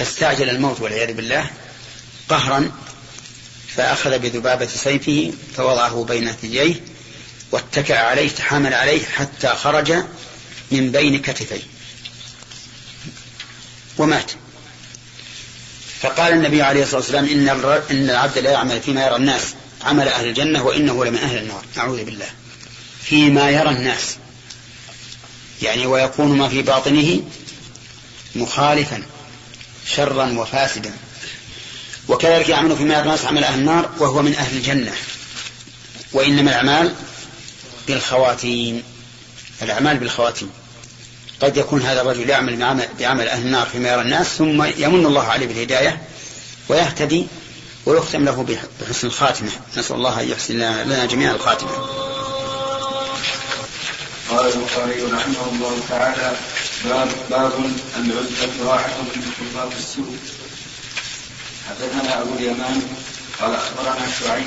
فاستعجل 0.00 0.50
الموت 0.50 0.80
والعياذ 0.80 1.12
بالله 1.12 1.50
قهرا 2.28 2.72
فأخذ 3.76 4.18
بذبابة 4.18 4.66
سيفه 4.66 5.32
فوضعه 5.56 6.04
بين 6.04 6.32
ثدييه 6.32 6.74
واتكأ 7.52 7.98
عليه 7.98 8.28
تحامل 8.28 8.74
عليه 8.74 9.04
حتى 9.04 9.48
خرج 9.48 9.92
من 10.70 10.92
بين 10.92 11.18
كتفيه 11.22 11.60
ومات. 13.98 14.32
فقال 16.00 16.32
النبي 16.32 16.62
عليه 16.62 16.82
الصلاة 16.82 17.00
والسلام 17.00 17.24
إن, 17.24 17.48
إن 17.90 18.10
العبد 18.10 18.38
لا 18.38 18.50
يعمل 18.50 18.80
فيما 18.80 19.06
يرى 19.06 19.16
الناس 19.16 19.42
عمل 19.84 20.08
أهل 20.08 20.28
الجنة 20.28 20.62
وإنه 20.62 21.04
لمن 21.04 21.18
أهل 21.18 21.38
النار. 21.38 21.64
أعوذ 21.78 22.04
بالله. 22.04 22.28
فيما 23.02 23.50
يرى 23.50 23.70
الناس. 23.70 24.16
يعني 25.62 25.86
ويكون 25.86 26.38
ما 26.38 26.48
في 26.48 26.62
باطنه 26.62 27.22
مخالفا. 28.34 29.02
شرا 29.96 30.38
وفاسدا. 30.38 30.92
وكذلك 32.08 32.48
يعمل 32.48 32.76
فيما 32.76 33.00
الناس 33.02 33.24
عمل 33.24 33.44
أهل 33.44 33.58
النار 33.58 33.90
وهو 33.98 34.22
من 34.22 34.34
أهل 34.34 34.56
الجنة. 34.56 34.92
وإنما 36.12 36.50
الأعمال 36.50 36.94
بالخواتيم. 37.88 38.82
الأعمال 39.62 39.98
بالخواتيم. 39.98 40.50
قد 41.42 41.56
يكون 41.56 41.82
هذا 41.82 42.00
الرجل 42.00 42.30
يعمل 42.30 42.56
بعمل 43.00 43.28
أهل 43.28 43.46
النار 43.46 43.66
فيما 43.66 43.92
يرى 43.92 44.02
الناس 44.02 44.26
ثم 44.26 44.62
يمن 44.62 45.06
الله 45.06 45.24
عليه 45.24 45.46
بالهداية 45.46 46.02
ويهتدي 46.68 47.26
ويختم 47.86 48.24
له 48.24 48.46
بحسن 48.80 49.06
الخاتمة. 49.06 49.50
نسأل 49.76 49.96
الله 49.96 50.20
أن 50.20 50.28
يحسن 50.28 50.54
لنا 50.54 51.06
جميعا 51.06 51.32
الخاتمة. 51.32 51.70
قال 54.30 54.52
البخاري 54.52 55.02
رحمه 55.02 55.44
الله 55.52 55.74
تعالى 55.88 56.36
باب 56.84 57.08
باب 57.30 57.52
العزلة 57.96 58.64
راحة 58.70 59.02
من 59.16 59.22
خطاب 59.38 59.72
السوء. 59.78 60.16
حدثنا 61.68 62.22
أبو 62.22 62.30
اليمان 62.38 62.82
قال 63.40 63.54
أخبرنا 63.54 64.06
شعيب 64.20 64.46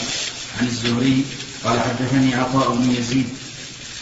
عن 0.60 0.68
الزهري 0.68 1.24
قال 1.64 1.80
حدثني 1.80 2.36
عطاء 2.36 2.76
بن 2.76 2.96
يزيد 3.00 3.30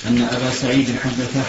أن 0.08 0.22
أبا 0.22 0.52
سعيد 0.52 0.88
حدثه 1.04 1.44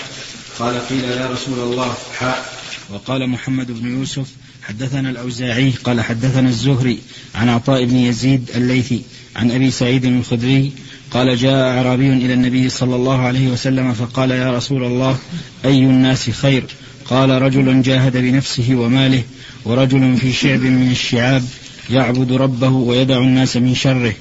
قال 0.58 0.88
قيل 0.88 1.04
يا 1.04 1.26
رسول 1.26 1.58
الله 1.58 1.94
حاء 2.18 2.52
وقال 2.90 3.28
محمد 3.28 3.70
بن 3.70 3.98
يوسف 3.98 4.26
حدثنا 4.62 5.10
الأوزاعي 5.10 5.70
قال 5.84 6.00
حدثنا 6.00 6.48
الزهري 6.48 6.98
عن 7.34 7.48
عطاء 7.48 7.84
بن 7.84 7.96
يزيد 7.96 8.50
الليثي 8.54 9.02
عن 9.36 9.50
أبي 9.50 9.70
سعيد 9.70 10.04
الخدري 10.04 10.72
قال 11.12 11.36
جاء 11.36 11.76
أعرابي 11.76 12.12
إلى 12.12 12.34
النبي 12.34 12.68
صلى 12.68 12.96
الله 12.96 13.18
عليه 13.18 13.48
وسلم 13.48 13.92
فقال 13.92 14.30
يا 14.30 14.56
رسول 14.56 14.84
الله 14.84 15.18
أي 15.64 15.78
الناس 15.78 16.30
خير؟ 16.30 16.64
قال 17.04 17.42
رجل 17.42 17.82
جاهد 17.82 18.16
بنفسه 18.16 18.74
وماله 18.74 19.22
ورجل 19.64 20.16
في 20.16 20.32
شعب 20.32 20.60
من 20.60 20.90
الشعاب 20.90 21.44
يعبد 21.90 22.32
ربه 22.32 22.68
ويدع 22.68 23.18
الناس 23.18 23.56
من 23.56 23.74
شره. 23.74 24.14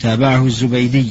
تابعه 0.00 0.46
الزبيدي 0.46 1.06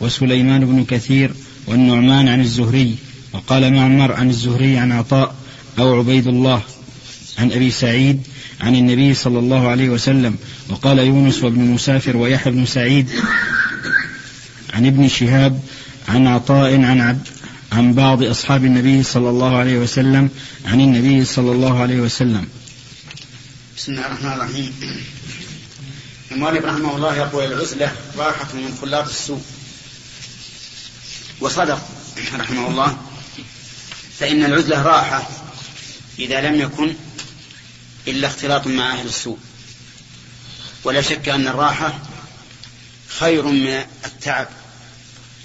وسليمان 0.00 0.64
بن 0.64 0.84
كثير 0.84 1.30
والنعمان 1.66 2.28
عن 2.28 2.40
الزهري 2.40 2.94
وقال 3.32 3.72
معمر 3.72 4.12
عن 4.12 4.30
الزهري 4.30 4.76
عن 4.78 4.92
عطاء 4.92 5.34
أو 5.78 5.98
عبيد 5.98 6.26
الله 6.26 6.62
عن 7.38 7.52
أبي 7.52 7.70
سعيد 7.70 8.20
عن 8.60 8.76
النبي 8.76 9.14
صلى 9.14 9.38
الله 9.38 9.68
عليه 9.68 9.88
وسلم 9.88 10.36
وقال 10.68 10.98
يونس 10.98 11.44
وابن 11.44 11.60
مسافر 11.60 12.16
ويحيى 12.16 12.52
بن 12.52 12.66
سعيد 12.66 13.10
عن 14.72 14.86
ابن 14.86 15.08
شهاب 15.08 15.62
عن 16.08 16.26
عطاء 16.26 16.74
عن 16.74 17.00
عبد 17.00 17.28
عن 17.72 17.94
بعض 17.94 18.22
أصحاب 18.22 18.64
النبي 18.64 19.02
صلى 19.02 19.30
الله 19.30 19.56
عليه 19.56 19.78
وسلم 19.78 20.30
عن 20.64 20.80
النبي 20.80 21.24
صلى 21.24 21.52
الله 21.52 21.80
عليه 21.80 22.00
وسلم. 22.00 22.48
بسم 23.76 23.92
الله 23.92 24.06
الرحمن 24.06 24.32
الرحيم. 24.32 24.74
المؤلف 26.32 26.64
رحمه 26.64 26.96
الله 26.96 27.16
يقول 27.16 27.52
العزلة 27.52 27.92
راحة 28.16 28.54
من 28.54 28.78
خلاط 28.80 29.08
السوء. 29.08 29.42
وصدق 31.40 31.88
رحمه 32.38 32.68
الله 32.68 32.96
فإن 34.18 34.44
العزلة 34.44 34.82
راحة 34.82 35.28
إذا 36.18 36.40
لم 36.40 36.60
يكن 36.60 36.94
إلا 38.08 38.28
اختلاط 38.28 38.66
مع 38.66 38.92
أهل 38.92 39.06
السوء. 39.06 39.38
ولا 40.84 41.02
شك 41.02 41.28
أن 41.28 41.48
الراحة 41.48 41.98
خير 43.08 43.46
من 43.46 43.82
التعب. 44.04 44.48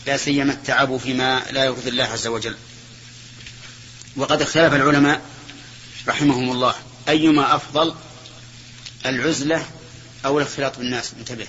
لا 0.07 0.17
سيما 0.17 0.53
التعب 0.53 0.97
فيما 0.97 1.43
لا 1.51 1.65
يرضي 1.65 1.89
الله 1.89 2.03
عز 2.03 2.27
وجل. 2.27 2.55
وقد 4.15 4.41
اختلف 4.41 4.73
العلماء 4.73 5.21
رحمهم 6.07 6.51
الله. 6.51 6.75
أيما 7.09 7.55
أفضل 7.55 7.95
العزلة 9.05 9.65
أو 10.25 10.39
الاختلاط 10.39 10.77
بالناس؟ 10.77 11.13
انتبه. 11.19 11.47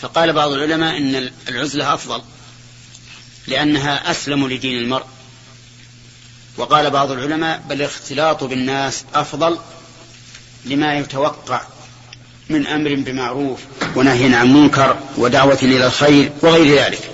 فقال 0.00 0.32
بعض 0.32 0.52
العلماء 0.52 0.96
إن 0.96 1.30
العزلة 1.48 1.94
أفضل 1.94 2.22
لأنها 3.46 4.10
أسلم 4.10 4.48
لدين 4.48 4.78
المرء. 4.78 5.06
وقال 6.56 6.90
بعض 6.90 7.10
العلماء 7.10 7.64
بل 7.68 7.76
الاختلاط 7.76 8.44
بالناس 8.44 9.04
أفضل 9.14 9.58
لما 10.64 10.98
يتوقع 10.98 11.62
من 12.48 12.66
أمر 12.66 12.94
بمعروف 12.94 13.60
ونهي 13.96 14.34
عن 14.34 14.52
منكر 14.52 14.98
ودعوة 15.16 15.58
إلى 15.62 15.86
الخير 15.86 16.32
وغير 16.42 16.84
ذلك. 16.84 17.13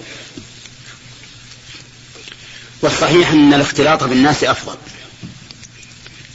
والصحيح 2.82 3.30
أن 3.30 3.54
الاختلاط 3.54 4.04
بالناس 4.04 4.44
أفضل. 4.44 4.76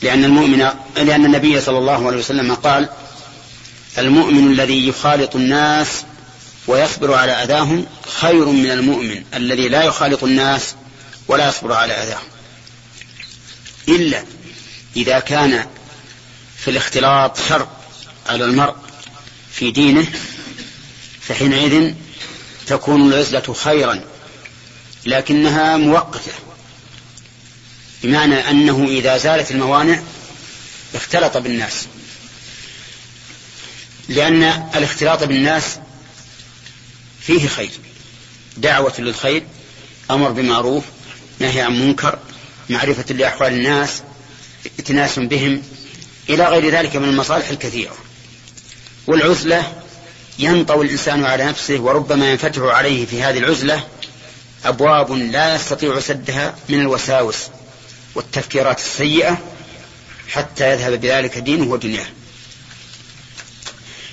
لأن 0.02 0.26
المؤمن 0.26 0.58
لأن 0.96 1.26
النبي 1.26 1.62
صلى 1.62 1.78
الله 1.78 2.08
عليه 2.08 2.18
وسلم 2.18 2.56
قال 2.56 2.90
المؤمن 3.98 4.52
الذي 4.52 4.88
يخالط 4.88 5.36
الناس 5.36 6.04
ويصبر 6.68 7.14
على 7.14 7.32
أذاهم 7.32 7.86
خير 8.20 8.46
من 8.46 8.72
المؤمن 8.72 9.24
الذي 9.34 9.70
لا 9.70 9.84
يخالط 9.84 10.24
الناس 10.24 10.76
ولا 11.28 11.50
يصبر 11.50 11.74
على 11.74 11.94
أذاهم. 11.94 12.28
إلا 13.88 14.24
إذا 14.96 15.20
كان 15.20 15.66
في 16.58 16.72
الاختلاط 16.72 17.38
شر 17.50 17.68
على 18.28 18.46
المرء 18.46 18.76
في 19.52 19.72
دينه 19.72 20.08
فحينئذ 21.22 21.94
تكون 22.68 23.14
العزلة 23.14 23.54
خيرا 23.54 24.04
لكنها 25.06 25.78
مؤقتة. 25.78 26.32
بمعنى 28.04 28.50
أنه 28.50 28.86
إذا 28.90 29.18
زالت 29.18 29.52
الموانع 29.52 30.00
اختلط 30.96 31.38
بالناس. 31.38 31.86
لأن 34.10 34.44
الاختلاط 34.76 35.24
بالناس 35.24 35.80
فيه 37.22 37.48
خير. 37.48 37.72
دعوة 38.58 38.94
للخير 39.00 39.44
أمر 40.12 40.32
بمعروف 40.32 40.84
نهي 41.40 41.62
عن 41.62 41.80
منكر 41.80 42.20
معرفة 42.70 43.14
لأحوال 43.14 43.54
الناس 43.54 44.02
اتناس 44.80 45.20
بهم 45.20 45.62
إلى 46.30 46.46
غير 46.46 46.70
ذلك 46.70 46.96
من 46.96 47.10
المصالح 47.10 47.50
الكثيرة. 47.50 47.96
والعزلة 49.08 49.74
ينطوي 50.40 50.86
الإنسان 50.86 51.26
على 51.26 51.46
نفسه 51.46 51.80
وربما 51.80 52.32
ينفتح 52.32 52.62
عليه 52.62 53.06
في 53.06 53.24
هذه 53.24 53.38
العزلة 53.38 53.84
أبواب 54.66 55.12
لا 55.12 55.56
يستطيع 55.56 56.00
سدها 56.00 56.56
من 56.70 56.82
الوساوس 56.82 57.38
والتفكيرات 58.16 58.80
السيئة 58.80 59.38
حتى 60.30 60.72
يذهب 60.72 61.02
بذلك 61.02 61.38
دينه 61.38 61.72
ودنياه. 61.72 62.08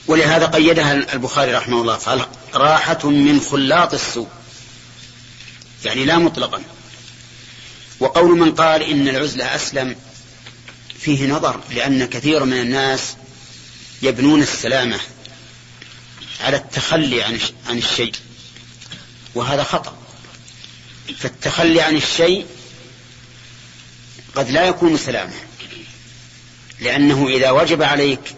ولهذا 0.07 0.47
قيدها 0.47 0.93
البخاري 0.93 1.55
رحمه 1.55 1.81
الله 1.81 1.95
قال 1.95 2.27
راحة 2.55 3.11
من 3.11 3.41
خلاط 3.41 3.95
السوء. 3.95 4.29
يعني 5.85 6.05
لا 6.05 6.19
مطلقا. 6.19 6.63
وقول 8.01 8.39
من 8.39 8.55
قال 8.55 8.83
إن 8.83 9.09
العزلة 9.09 9.55
أسلم 9.55 9.97
فيه 10.99 11.27
نظر 11.27 11.61
لأن 11.71 12.05
كثير 12.05 12.45
من 12.45 12.61
الناس 12.61 13.15
يبنون 14.03 14.43
السلامة 14.43 15.01
على 16.41 16.57
التخلي 16.57 17.23
عن 17.23 17.39
عن 17.69 17.79
الشيء. 17.79 18.13
وهذا 19.35 19.63
خطأ. 19.63 20.02
فالتخلي 21.19 21.81
عن 21.81 21.97
الشيء 21.97 22.47
قد 24.35 24.51
لا 24.51 24.65
يكون 24.65 24.97
سلامة 24.97 25.33
لأنه 26.81 27.29
إذا 27.29 27.51
وجب 27.51 27.83
عليك 27.83 28.35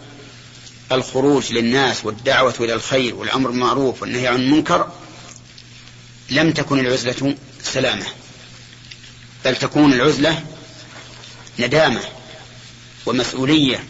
الخروج 0.91 1.51
للناس 1.51 2.05
والدعوة 2.05 2.53
إلى 2.59 2.73
الخير 2.73 3.15
والأمر 3.15 3.49
بالمعروف 3.49 4.01
والنهي 4.01 4.27
عن 4.27 4.35
المنكر 4.35 4.91
لم 6.29 6.51
تكن 6.51 6.79
العزلة 6.79 7.35
سلامة 7.63 8.05
بل 9.45 9.55
تكون 9.55 9.93
العزلة 9.93 10.43
ندامة 11.59 12.01
ومسؤولية 13.05 13.83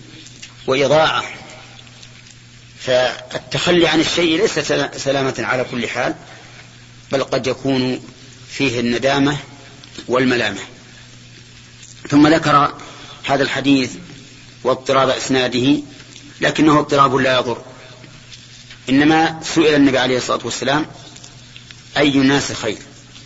وإضاعة. 0.67 1.23
فالتخلي 2.79 3.87
عن 3.87 3.99
الشيء 3.99 4.41
ليس 4.41 4.59
سلامة 5.03 5.35
على 5.39 5.65
كل 5.71 5.89
حال 5.89 6.15
بل 7.11 7.23
قد 7.23 7.47
يكون 7.47 8.01
فيه 8.57 8.79
الندامة 8.79 9.37
والملامة. 10.07 10.59
ثم 12.09 12.27
ذكر 12.27 12.73
هذا 13.25 13.43
الحديث 13.43 13.91
واضطراب 14.63 15.09
إسناده 15.09 15.77
لكنه 16.41 16.79
اضطراب 16.79 17.15
لا 17.15 17.39
يضر. 17.39 17.61
إنما 18.89 19.39
سئل 19.43 19.75
النبي 19.75 19.97
عليه 19.97 20.17
الصلاة 20.17 20.39
والسلام 20.43 20.85
أي 21.97 22.09
الناس 22.09 22.51
خير؟ 22.51 22.77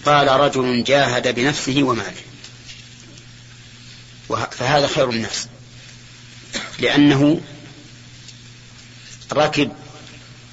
قال 0.05 0.27
رجل 0.27 0.83
جاهد 0.83 1.35
بنفسه 1.35 1.83
وماله. 1.83 2.21
فهذا 4.51 4.87
خير 4.87 5.09
الناس 5.09 5.47
لأنه 6.79 7.41
ركب 9.33 9.71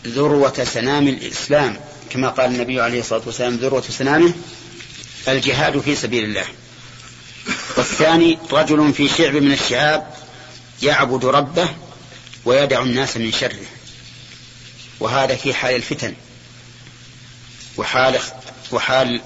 ذروة 0.07 0.65
سنام 0.65 1.09
الإسلام 1.09 1.77
كما 2.11 2.29
قال 2.29 2.55
النبي 2.55 2.81
عليه 2.81 3.01
الصلاة 3.01 3.23
والسلام 3.27 3.57
ذروة 3.57 3.81
سنامه 3.81 4.35
الجهاد 5.29 5.81
في 5.81 5.95
سبيل 5.95 6.25
الله. 6.25 6.45
والثاني 7.77 8.39
رجل 8.53 8.93
في 8.93 9.09
شعب 9.09 9.35
من 9.35 9.53
الشعاب 9.53 10.15
يعبد 10.83 11.25
ربه 11.25 11.69
ويدع 12.45 12.83
الناس 12.83 13.17
من 13.17 13.33
شره. 13.33 13.67
وهذا 15.01 15.37
في 15.37 15.55
حال 15.55 15.75
الفتن. 15.75 16.15
وحال 17.77 18.21
وحال 18.73 19.21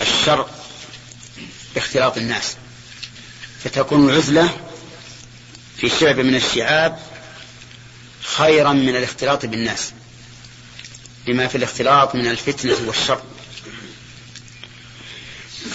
الشر 0.00 0.46
باختلاط 1.74 2.16
الناس. 2.16 2.56
فتكون 3.64 4.10
العزلة 4.10 4.56
في 5.76 5.90
شعب 6.00 6.20
من 6.20 6.34
الشعاب 6.34 6.98
خيرا 8.22 8.72
من 8.72 8.96
الاختلاط 8.96 9.46
بالناس. 9.46 9.92
لما 11.28 11.46
في 11.46 11.54
الاختلاط 11.54 12.14
من 12.14 12.26
الفتنة 12.26 12.76
والشر. 12.86 13.22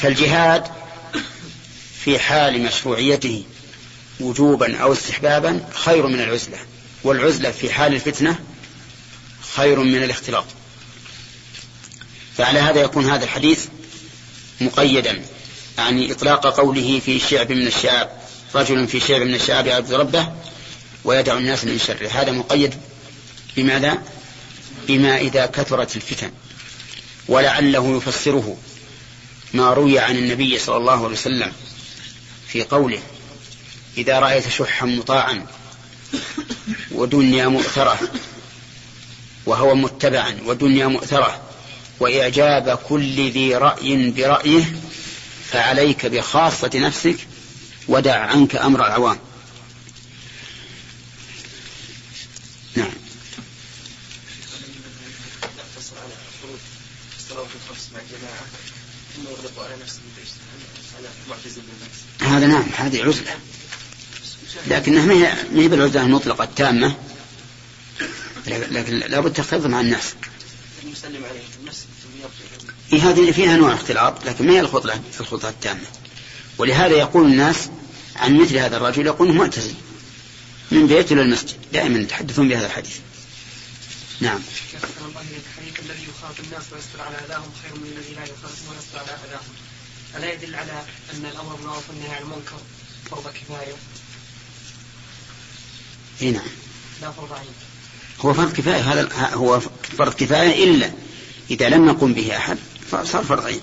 فالجهاد 0.01 0.63
في 2.03 2.19
حال 2.19 2.61
مشروعيته 2.61 3.43
وجوبا 4.19 4.77
أو 4.77 4.93
استحبابا 4.93 5.65
خير 5.73 6.07
من 6.07 6.21
العزلة 6.21 6.57
والعزلة 7.03 7.51
في 7.51 7.73
حال 7.73 7.93
الفتنة 7.93 8.39
خير 9.55 9.79
من 9.79 10.03
الاختلاط. 10.03 10.45
فعلى 12.37 12.59
هذا 12.59 12.81
يكون 12.81 13.09
هذا 13.09 13.23
الحديث 13.23 13.65
مقيدا 14.61 15.21
يعني 15.77 16.11
إطلاق 16.11 16.47
قوله 16.47 16.99
في 16.99 17.19
شعب 17.19 17.51
من 17.51 17.67
الشعب 17.67 18.09
رجل 18.55 18.87
في 18.87 18.99
شعب 18.99 19.21
من 19.21 19.35
الشعب 19.35 19.67
يعبد 19.67 19.93
ربه 19.93 20.27
ويدع 21.03 21.37
الناس 21.37 21.65
من 21.65 21.79
شره. 21.79 22.07
هذا 22.07 22.31
مقيد 22.31 22.73
بماذا؟ 23.57 24.01
بما 24.87 25.17
إذا 25.17 25.45
كثرت 25.45 25.95
الفتن 25.95 26.31
ولعله 27.27 27.97
يفسره 27.97 28.57
ما 29.53 29.73
روي 29.73 29.99
عن 29.99 30.15
النبي 30.15 30.59
صلى 30.59 30.77
الله 30.77 31.05
عليه 31.05 31.15
وسلم 31.15 31.51
في 32.47 32.63
قوله 32.63 32.99
إذا 33.97 34.19
رأيت 34.19 34.49
شحا 34.49 34.85
مطاعا 34.85 35.45
ودنيا 36.91 37.47
مؤثرة 37.47 37.99
وهو 39.45 39.75
متبعا 39.75 40.37
ودنيا 40.45 40.87
مؤثرة 40.87 41.41
وإعجاب 41.99 42.79
كل 42.89 43.31
ذي 43.31 43.55
رأي 43.55 44.11
برأيه 44.11 44.75
فعليك 45.51 46.05
بخاصة 46.05 46.71
نفسك 46.75 47.17
ودع 47.87 48.15
عنك 48.15 48.55
أمر 48.55 48.87
العوام. 48.87 49.17
نعم. 52.75 53.04
هذا 62.21 62.47
نعم 62.47 62.65
هذه 62.77 63.03
عزلة. 63.03 63.35
لكنها 64.67 65.05
ما 65.05 65.13
هي 65.63 65.67
بالعزلة 65.67 66.01
المطلقة 66.01 66.43
التامة 66.43 66.95
لكن 68.47 68.99
لابد 68.99 69.33
تختلط 69.33 69.65
مع 69.65 69.81
الناس. 69.81 70.13
إيه 72.93 73.09
هذه 73.09 73.31
فيها 73.31 73.57
نوع 73.57 73.73
اختلاط 73.73 74.25
لكن 74.25 74.47
ما 74.47 74.53
هي 74.53 74.59
الخطلة 74.59 75.01
الخطلة 75.19 75.49
التامة؟ 75.49 75.85
ولهذا 76.57 76.95
يقول 76.95 77.25
الناس 77.25 77.69
عن 78.15 78.37
مثل 78.39 78.57
هذا 78.57 78.77
الرجل 78.77 79.05
يقول 79.05 79.33
معتزل 79.33 79.73
من 80.71 80.87
بيته 80.87 81.13
المسجد 81.13 81.55
دائما 81.73 81.99
يتحدثون 81.99 82.49
بهذا 82.49 82.65
الحديث. 82.65 82.97
نعم. 84.21 84.39
الذي 85.85 86.03
يخاطب 86.09 86.43
الناس 86.43 86.63
ويستر 86.73 87.01
على 87.01 87.15
أذاهم 87.15 87.51
خير 87.61 87.75
من 87.75 87.87
الذي 87.97 88.13
لا 88.13 88.23
يخاطب 88.23 88.63
ويستر 88.71 88.99
على 88.99 89.17
أذاهم. 89.27 89.53
ألا 90.15 90.33
يدل 90.33 90.55
على 90.55 90.83
أن 91.13 91.25
الأمر 91.25 91.55
بالمعروف 91.55 91.89
والنهي 91.89 92.15
عن 92.15 92.21
المنكر 92.21 92.57
فرض 93.11 93.27
كفاية. 93.27 93.75
إي 96.21 96.31
نعم. 96.31 96.47
لا 97.01 97.11
فرض 97.11 97.33
عين. 97.33 97.53
هو 98.19 98.33
فرض 98.33 98.53
كفاية 98.53 98.93
هذا 98.93 99.33
هو 99.33 99.59
فرض 99.97 100.13
كفاية 100.13 100.63
إلا 100.63 100.91
إذا 101.49 101.69
لم 101.69 101.87
يقم 101.87 102.13
به 102.13 102.37
أحد 102.37 102.57
فصار 102.91 103.23
فرض 103.23 103.45
عين. 103.45 103.61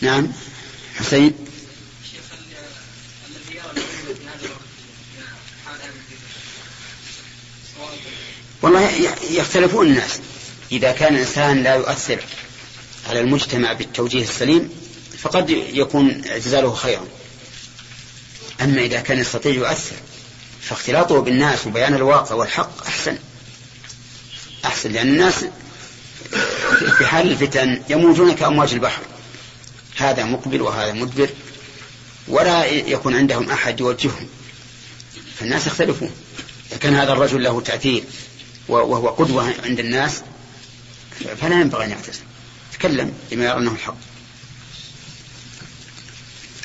نعم. 0.00 0.28
حسين؟ 0.96 1.49
والله 8.62 8.90
يختلفون 9.30 9.86
الناس. 9.86 10.18
إذا 10.72 10.92
كان 10.92 11.14
الإنسان 11.14 11.62
لا 11.62 11.74
يؤثر 11.74 12.20
على 13.08 13.20
المجتمع 13.20 13.72
بالتوجيه 13.72 14.22
السليم 14.22 14.70
فقد 15.18 15.50
يكون 15.50 16.22
اعتزاله 16.30 16.74
خيرا. 16.74 17.06
أما 18.60 18.82
إذا 18.82 19.00
كان 19.00 19.18
يستطيع 19.18 19.52
يؤثر 19.52 19.96
فاختلاطه 20.62 21.20
بالناس 21.20 21.66
وبيان 21.66 21.94
الواقع 21.94 22.34
والحق 22.34 22.86
أحسن. 22.86 23.18
أحسن 24.64 24.92
لأن 24.92 25.08
الناس 25.08 25.44
في 26.98 27.06
حال 27.06 27.30
الفتن 27.30 27.82
يموجون 27.88 28.34
كأمواج 28.34 28.72
البحر. 28.72 29.02
هذا 29.96 30.24
مقبل 30.24 30.62
وهذا 30.62 30.92
مدبر 30.92 31.28
ولا 32.28 32.64
يكون 32.66 33.16
عندهم 33.16 33.50
أحد 33.50 33.80
يوجههم. 33.80 34.28
فالناس 35.38 35.66
يختلفون. 35.66 36.10
إذا 36.70 36.78
كان 36.78 36.94
هذا 36.94 37.12
الرجل 37.12 37.42
له 37.42 37.60
تأثير 37.60 38.04
وهو 38.70 39.08
قدوة 39.08 39.54
عند 39.64 39.80
الناس 39.80 40.22
فلا 41.40 41.60
ينبغي 41.60 41.84
أن 41.84 41.90
يعتزل 41.90 42.20
يتكلم 42.72 43.12
بما 43.30 43.44
يرى 43.44 43.58
أنه 43.58 43.72
الحق. 43.72 43.96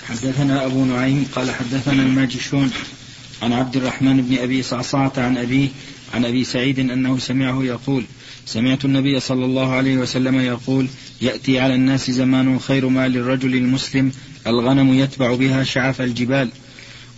حدثنا 0.08 0.66
أبو 0.66 0.86
نعيم 0.86 1.28
قال 1.36 1.52
حدثنا 1.52 2.04
الماجشون 2.04 2.72
عن 3.42 3.54
عبد 3.54 3.76
الرحمن 3.76 4.22
بن 4.22 4.38
أبي 4.38 4.64
صعصعة 4.64 5.14
عن 5.18 5.38
أبيه 5.38 5.70
عن 6.14 6.26
أبي 6.26 6.44
سعيد 6.44 6.80
أنه 6.80 7.20
سمعه 7.20 7.64
يقول 7.64 8.06
سمعت 8.46 8.86
النبي 8.86 9.20
صلى 9.20 9.46
الله 9.46 9.72
عليه 9.74 9.98
وسلم 9.98 10.40
يقول 10.40 10.88
يأتي 11.22 11.60
على 11.60 11.76
الناس 11.76 12.12
زمان 12.12 12.60
خير 12.60 12.88
ما 12.90 13.08
للرجل 13.08 13.56
المسلم 13.56 14.12
الغنم 14.48 14.94
يتبع 14.94 15.36
بها 15.36 15.64
شعف 15.64 16.02
الجبال 16.02 16.50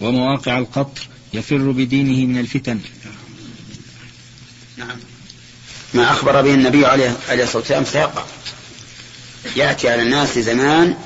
ومواقع 0.01 0.57
القطر 0.57 1.07
يفر 1.33 1.71
بدينه 1.71 2.25
من 2.25 2.37
الفتن. 2.37 2.79
نعم. 4.77 4.97
ما 5.93 6.11
أخبر 6.11 6.41
به 6.41 6.53
النبي 6.53 6.85
عليه 6.85 7.17
الصلاة 7.31 7.57
والسلام 7.57 7.85
سيقع 7.85 8.25
يأتي 9.55 9.89
على 9.89 10.01
الناس 10.01 10.39
زمان 10.39 10.97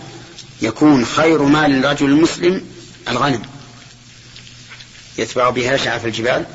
يكون 0.62 1.06
خير 1.06 1.42
ما 1.44 1.68
للرجل 1.68 2.06
المسلم 2.06 2.66
الغنم. 3.08 3.42
يتبع 5.18 5.50
بها 5.50 5.78
شعف 5.78 6.06
الجبال 6.06 6.46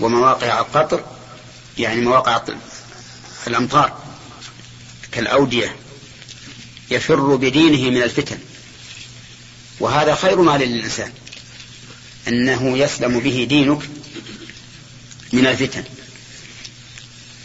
ومواقع 0.00 0.60
القطر 0.60 1.04
يعني 1.78 2.00
مواقع 2.00 2.42
الأمطار 3.46 3.98
كالأودية 5.12 5.76
يفر 6.90 7.36
بدينه 7.36 7.90
من 7.90 8.02
الفتن. 8.02 8.38
وهذا 9.80 10.14
خير 10.14 10.40
ما 10.40 10.58
للإنسان 10.58 11.12
أنه 12.28 12.78
يسلم 12.78 13.20
به 13.20 13.46
دينك 13.48 13.82
من 15.32 15.46
الفتن. 15.46 15.84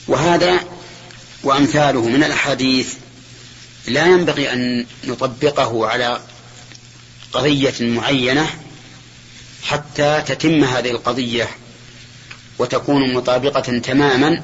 وهذا 0.08 0.60
وأمثاله 1.44 2.08
من 2.08 2.24
الأحاديث 2.24 2.94
لا 3.88 4.06
ينبغي 4.06 4.54
أن 4.54 4.86
نطبقه 5.04 5.88
على 5.88 6.22
قضية 7.34 7.74
معينة 7.80 8.50
حتى 9.64 10.24
تتم 10.28 10.64
هذه 10.64 10.92
القضية 10.92 11.50
وتكون 12.60 13.14
مطابقة 13.14 13.80
تماما 13.80 14.44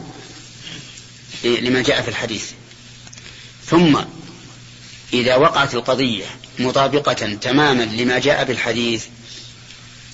لما 1.43 1.81
جاء 1.81 2.01
في 2.01 2.07
الحديث. 2.07 2.51
ثم 3.65 3.97
إذا 5.13 5.35
وقعت 5.35 5.75
القضية 5.75 6.25
مطابقة 6.59 7.37
تماما 7.41 7.83
لما 7.83 8.19
جاء 8.19 8.45
في 8.45 8.51
الحديث 8.51 9.05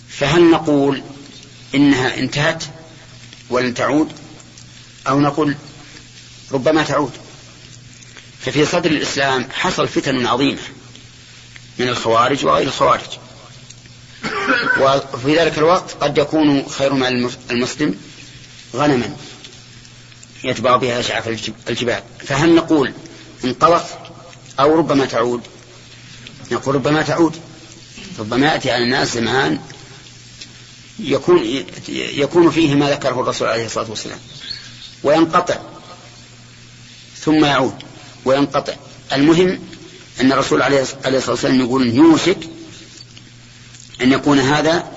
فهل 0.09 0.51
نقول 0.51 1.03
إنها 1.75 2.17
انتهت 2.17 2.63
ولن 3.49 3.73
تعود؟ 3.73 4.11
أو 5.07 5.19
نقول 5.19 5.55
ربما 6.51 6.83
تعود. 6.83 7.11
ففي 8.39 8.65
صدر 8.65 8.91
الإسلام 8.91 9.47
حصل 9.51 9.87
فتن 9.87 10.25
عظيمة 10.25 10.61
من 11.79 11.89
الخوارج 11.89 12.45
وغير 12.45 12.67
الخوارج. 12.67 13.09
وفي 14.79 15.39
ذلك 15.39 15.57
الوقت 15.57 15.91
قد 16.01 16.17
يكون 16.17 16.69
خير 16.69 16.93
مال 16.93 17.29
المسلم 17.51 17.95
غنما 18.75 19.15
يتبع 20.43 20.75
بها 20.75 21.01
شعف 21.01 21.27
الجبال. 21.69 22.03
فهل 22.19 22.55
نقول 22.55 22.93
انقضت 23.43 23.85
أو 24.59 24.75
ربما 24.77 25.05
تعود؟ 25.05 25.41
نقول 26.51 26.75
ربما 26.75 27.01
تعود. 27.01 27.35
ربما 28.19 28.47
يأتي 28.47 28.71
على 28.71 28.83
الناس 28.83 29.13
زمان 29.13 29.59
يكون 30.99 31.65
يكون 31.89 32.51
فيه 32.51 32.75
ما 32.75 32.89
ذكره 32.89 33.21
الرسول 33.21 33.47
عليه 33.47 33.65
الصلاة 33.65 33.89
والسلام. 33.89 34.19
وينقطع. 35.03 35.61
ثم 37.19 37.45
يعود 37.45 37.83
وينقطع. 38.25 38.73
المهم 39.13 39.59
أن 40.21 40.31
الرسول 40.31 40.61
عليه 40.61 40.81
الصلاة 40.81 41.29
والسلام 41.29 41.59
يقول 41.59 41.87
يوشك 41.87 42.49
أن 44.01 44.11
يكون 44.11 44.39
هذا 44.39 44.91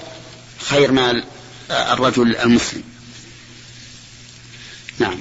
خير 0.58 0.92
مال 0.92 1.24
الرجل 1.70 2.36
المسلم. 2.36 2.82
نعم. 4.98 5.18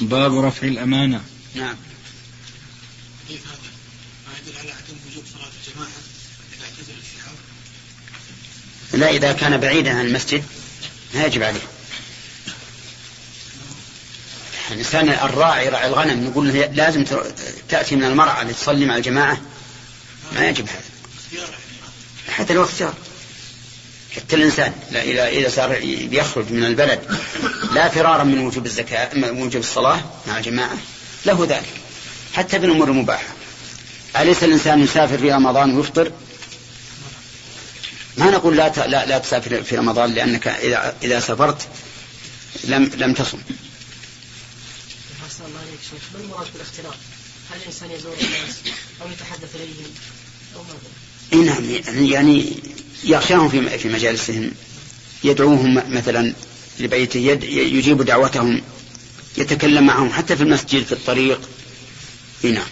باب 0.00 0.38
رفع 0.38 0.66
الأمانة. 0.66 1.24
نعم. 1.54 1.76
كيف 3.28 3.46
هذا؟ 3.46 3.56
ما 4.26 4.32
يدل 4.38 4.58
على 4.58 4.70
عدم 4.70 4.96
وجوب 5.10 5.24
صلاة 5.32 5.48
الجماعة 5.66 5.90
إذا 6.56 6.64
اعتزل 6.64 6.94
لا 9.00 9.10
إذا 9.10 9.32
كان 9.32 9.56
بعيدا 9.56 9.98
عن 9.98 10.06
المسجد 10.06 10.44
لا 11.14 11.26
يجب 11.26 11.42
عليه. 11.42 11.79
الإنسان 14.80 15.08
الراعي 15.08 15.68
راعي 15.68 15.86
الغنم 15.86 16.24
نقول 16.24 16.48
له 16.48 16.66
لازم 16.66 17.04
تأتي 17.68 17.96
من 17.96 18.04
المرأة 18.04 18.44
لتصلي 18.44 18.86
مع 18.86 18.96
الجماعة. 18.96 19.40
ما 20.32 20.48
يجب 20.48 20.68
هذا. 20.68 21.44
حتى 22.28 22.54
لو 22.54 22.64
اختيار. 22.64 22.94
حتى 24.16 24.36
الإنسان 24.36 24.72
لا 24.90 25.02
إذا 25.02 25.28
إذا 25.28 25.48
صار 25.48 25.78
يخرج 26.12 26.52
من 26.52 26.64
البلد 26.64 27.00
لا 27.72 27.88
فرارا 27.88 28.24
من 28.24 28.38
وجوب 28.38 28.66
الزكاة 28.66 29.14
من 29.14 29.42
وجوب 29.42 29.62
الصلاة 29.62 30.00
مع 30.26 30.38
الجماعة 30.38 30.78
له 31.26 31.46
ذلك. 31.48 31.80
حتى 32.34 32.60
في 32.60 32.66
الأمور 32.66 32.88
المباحة. 32.88 33.28
أليس 34.16 34.44
الإنسان 34.44 34.82
يسافر 34.82 35.18
في 35.18 35.32
رمضان 35.32 35.76
ويفطر؟ 35.76 36.12
ما 38.16 38.30
نقول 38.30 38.56
لا 38.56 38.72
لا, 38.86 39.18
تسافر 39.18 39.62
في 39.62 39.76
رمضان 39.76 40.14
لأنك 40.14 40.48
إذا 40.48 40.94
إذا 41.02 41.20
سافرت 41.20 41.68
لم 42.64 42.90
لم 42.96 43.14
تصم. 43.14 43.38
شيخ 45.90 46.02
ما 46.14 46.20
المراد 46.20 46.46
بالاختلاط؟ 46.52 46.94
هل 47.50 47.60
الإنسان 47.60 47.90
يزور 47.90 48.12
الناس 48.12 48.56
أو 49.02 49.10
يتحدث 49.10 49.54
إليهم 49.54 49.90
أو 50.56 50.62
ماذا؟ 50.62 51.52
نعم 51.52 52.04
يعني 52.10 52.56
يخشاهم 53.04 53.48
في 53.48 53.78
في 53.78 53.88
مجالسهم 53.88 54.50
يدعوهم 55.24 55.74
مثلا 55.74 56.34
لبيته 56.80 57.18
يجيب 57.18 58.02
دعوتهم 58.02 58.62
يتكلم 59.36 59.86
معهم 59.86 60.12
حتى 60.12 60.36
في 60.36 60.42
المسجد 60.42 60.84
في 60.84 60.92
الطريق 60.92 61.48
نعم 62.42 62.66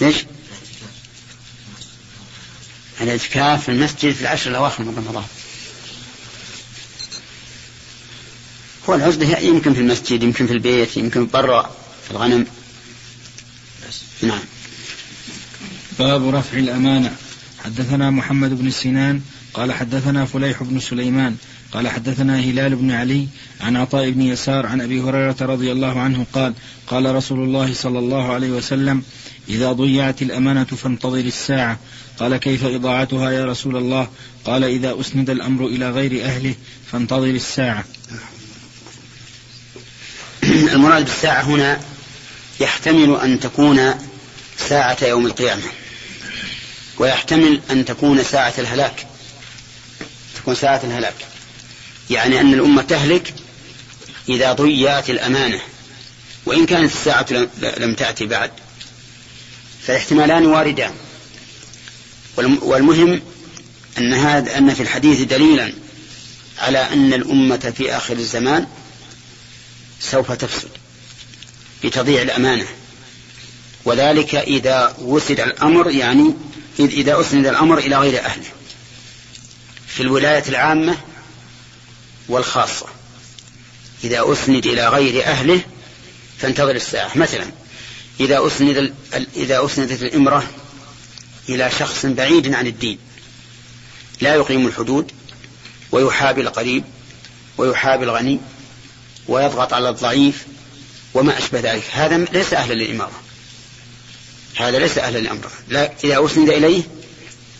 ليش؟ 0.00 0.16
الاعتكاف 3.00 3.62
في 3.62 3.68
المسجد 3.68 4.12
في 4.12 4.20
العشر 4.20 4.50
الأواخر 4.50 4.82
من 4.84 4.96
رمضان 4.96 5.24
هو 8.88 8.94
العزلة 8.94 9.38
يمكن 9.38 9.74
في 9.74 9.80
المسجد 9.80 10.22
يمكن 10.22 10.46
في 10.46 10.52
البيت 10.52 10.96
يمكن 10.96 11.26
برا 11.26 11.70
في 12.04 12.10
الغنم. 12.10 12.46
نعم. 14.22 14.40
باب 15.98 16.34
رفع 16.34 16.58
الأمانة. 16.58 17.16
حدثنا 17.64 18.10
محمد 18.10 18.58
بن 18.58 18.70
سنان 18.70 19.20
قال 19.54 19.72
حدثنا 19.72 20.24
فليح 20.24 20.62
بن 20.62 20.80
سليمان 20.80 21.36
قال 21.72 21.88
حدثنا 21.88 22.40
هلال 22.40 22.76
بن 22.76 22.90
علي 22.90 23.28
عن 23.60 23.76
عطاء 23.76 24.10
بن 24.10 24.22
يسار 24.22 24.66
عن 24.66 24.80
أبي 24.80 25.00
هريرة 25.00 25.36
رضي 25.40 25.72
الله 25.72 26.00
عنه 26.00 26.26
قال 26.32 26.54
قال 26.86 27.14
رسول 27.14 27.44
الله 27.44 27.74
صلى 27.74 27.98
الله 27.98 28.32
عليه 28.32 28.50
وسلم 28.50 29.02
إذا 29.48 29.72
ضيعت 29.72 30.22
الأمانة 30.22 30.64
فانتظر 30.64 31.18
الساعة 31.18 31.78
قال 32.18 32.36
كيف 32.36 32.64
إضاعتها 32.64 33.30
يا 33.30 33.46
رسول 33.46 33.76
الله؟ 33.76 34.08
قال 34.44 34.64
إذا 34.64 35.00
أسند 35.00 35.30
الأمر 35.30 35.66
إلى 35.66 35.90
غير 35.90 36.24
أهله 36.24 36.54
فانتظر 36.92 37.30
الساعة 37.30 37.84
المراد 40.74 41.04
بالساعة 41.04 41.42
هنا 41.42 41.80
يحتمل 42.60 43.20
أن 43.20 43.40
تكون 43.40 43.94
ساعة 44.68 44.96
يوم 45.02 45.26
القيامة 45.26 45.62
ويحتمل 46.98 47.60
أن 47.70 47.84
تكون 47.84 48.24
ساعة 48.24 48.54
الهلاك 48.58 49.06
تكون 50.36 50.54
ساعة 50.54 50.80
الهلاك. 50.84 51.14
يعني 52.10 52.40
أن 52.40 52.54
الأمة 52.54 52.82
تهلك 52.82 53.34
إذا 54.28 54.52
ضيعت 54.52 55.10
الأمانة 55.10 55.60
وإن 56.46 56.66
كانت 56.66 56.92
الساعة 56.92 57.26
لم 57.78 57.94
تأتي 57.94 58.26
بعد. 58.26 58.50
فالاحتمالان 59.86 60.46
واردان. 60.46 60.92
والمهم 62.36 63.20
أن 63.98 64.14
هذا 64.14 64.58
أن 64.58 64.74
في 64.74 64.82
الحديث 64.82 65.20
دليلا 65.20 65.72
على 66.58 66.78
أن 66.78 67.14
الأمة 67.14 67.72
في 67.76 67.96
آخر 67.96 68.16
الزمان 68.16 68.66
سوف 70.00 70.32
تفسد 70.32 70.68
بتضييع 71.84 72.22
الأمانة. 72.22 72.66
وذلك 73.84 74.34
إذا 74.34 74.96
وسد 74.98 75.40
الأمر 75.40 75.90
يعني 75.90 76.34
إذا 76.78 77.20
أسند 77.20 77.46
الأمر 77.46 77.78
إلى 77.78 77.96
غير 77.96 78.24
أهله 78.24 78.50
في 79.86 80.02
الولاية 80.02 80.44
العامة 80.48 80.96
والخاصة. 82.28 82.86
إذا 84.04 84.32
أسند 84.32 84.66
إلى 84.66 84.88
غير 84.88 85.24
أهله 85.24 85.60
فانتظر 86.38 86.76
الساعة. 86.76 87.18
مثلا 87.18 87.46
إذا 88.20 88.46
أسند 88.46 88.94
إذا 89.36 89.64
أسندت 89.64 90.02
الإمرة 90.02 90.50
إلى 91.48 91.70
شخص 91.78 92.06
بعيد 92.06 92.54
عن 92.54 92.66
الدين 92.66 92.98
لا 94.20 94.34
يقيم 94.34 94.66
الحدود 94.66 95.12
ويحابي 95.92 96.40
القريب 96.40 96.84
ويحابي 97.58 98.04
الغني 98.04 98.40
ويضغط 99.28 99.72
على 99.72 99.88
الضعيف 99.88 100.46
وما 101.14 101.38
أشبه 101.38 101.60
ذلك. 101.60 101.84
هذا 101.92 102.16
ليس 102.16 102.52
أهلا 102.54 102.74
للإمارة. 102.74 103.20
هذا 104.56 104.78
ليس 104.78 104.98
أهلا 104.98 105.18
للأمر 105.18 105.50
لا 105.68 105.92
إذا 106.04 106.26
أسند 106.26 106.50
إليه 106.50 106.82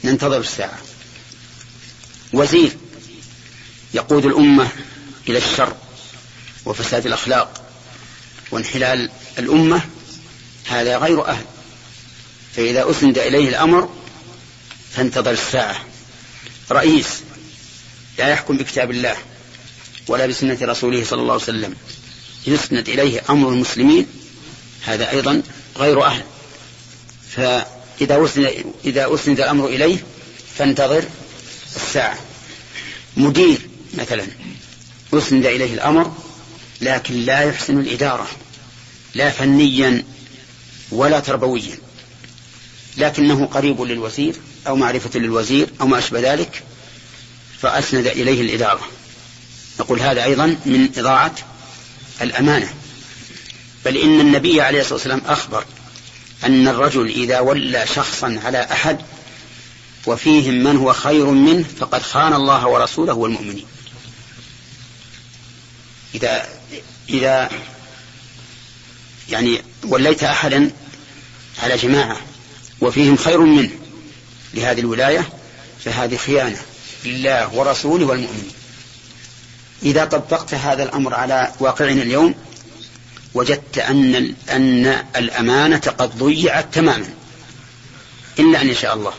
ننتظر 0.05 0.41
الساعة. 0.41 0.79
وزير 2.33 2.77
يقود 3.95 4.25
الأمة 4.27 4.69
إلى 5.29 5.39
الشر 5.39 5.77
وفساد 6.65 7.07
الأخلاق 7.07 7.65
وانحلال 8.51 9.11
الأمة 9.39 9.81
هذا 10.67 10.99
غير 10.99 11.27
أهل. 11.27 11.45
فإذا 12.57 12.91
أسند 12.91 13.19
إليه 13.19 13.49
الأمر 13.49 13.89
فانتظر 14.93 15.31
الساعة. 15.31 15.85
رئيس 16.71 17.07
لا 18.19 18.29
يحكم 18.29 18.57
بكتاب 18.57 18.91
الله. 18.91 19.17
ولا 20.09 20.27
بسنة 20.27 20.59
رسوله 20.63 21.05
صلى 21.05 21.21
الله 21.21 21.33
عليه 21.33 21.43
وسلم. 21.43 21.75
يسند 22.47 22.89
إليه 22.89 23.23
أمر 23.31 23.49
المسلمين 23.49 24.07
هذا 24.85 25.11
أيضا 25.11 25.43
غير 25.77 26.05
أهل. 26.05 26.23
فإذا 27.31 28.25
أسند, 28.25 28.65
إذا 28.85 29.15
أسند 29.15 29.41
الأمر 29.41 29.67
إليه 29.67 29.99
فانتظر 30.57 31.05
الساعة. 31.77 32.19
مدير 33.17 33.59
مثلا 33.95 34.27
أسند 35.15 35.47
إليه 35.47 35.75
الأمر 35.75 36.15
لكن 36.81 37.15
لا 37.15 37.41
يحسن 37.41 37.79
الإدارة 37.79 38.29
لا 39.15 39.31
فنيا 39.31 40.05
ولا 40.91 41.21
تربويا. 41.21 41.79
لكنه 42.97 43.47
قريب 43.47 43.81
للوزير 43.81 44.35
أو 44.67 44.77
معرفة 44.77 45.21
للوزير 45.21 45.69
أو 45.81 45.87
ما 45.87 45.99
أشبه 45.99 46.33
ذلك 46.33 46.63
فأسند 47.61 48.07
إليه 48.07 48.41
الإدارة. 48.43 48.89
نقول 49.81 50.01
هذا 50.01 50.25
أيضا 50.25 50.47
من 50.47 50.89
إضاعة 50.97 51.35
الأمانة. 52.23 52.75
بل 53.85 53.97
إن 53.97 54.21
النبي 54.21 54.61
عليه 54.61 54.81
الصلاة 54.81 54.95
والسلام 54.95 55.23
أخبر 55.27 55.65
أن 56.45 56.69
الرجل 56.69 57.09
إذا 57.09 57.41
ولى 57.41 57.87
شخصا 57.95 58.41
على 58.45 58.69
أحد 58.73 58.99
وفيهم 60.07 60.55
من 60.55 60.77
هو 60.77 60.93
خير 60.93 61.27
منه 61.27 61.65
فقد 61.81 62.03
خان 62.03 62.33
الله 62.33 62.67
ورسوله 62.67 63.13
والمؤمنين. 63.13 63.67
إذا 66.15 66.49
إذا 67.09 67.51
يعني 69.29 69.63
وليت 69.85 70.25
أحدا 70.25 70.71
على 71.63 71.77
جماعة 71.77 72.17
وفيهم 72.81 73.17
خير 73.17 73.41
منه 73.41 73.71
لهذه 74.55 74.81
الولاية 74.81 75.29
فهذه 75.85 76.17
خيانة 76.17 76.59
لله 77.05 77.55
ورسوله 77.55 78.07
والمؤمنين. 78.07 78.58
إذا 79.83 80.05
طبقت 80.05 80.55
هذا 80.55 80.83
الأمر 80.83 81.15
على 81.15 81.53
واقعنا 81.61 82.03
اليوم 82.03 82.35
وجدت 83.35 83.79
أن 83.79 84.35
أن 84.51 84.87
الأمانة 85.17 85.83
قد 85.99 86.19
ضيعت 86.19 86.75
تماما 86.75 87.09
إلا 88.39 88.63
أن 88.63 88.69
يشاء 88.69 88.95
الله 88.95 89.13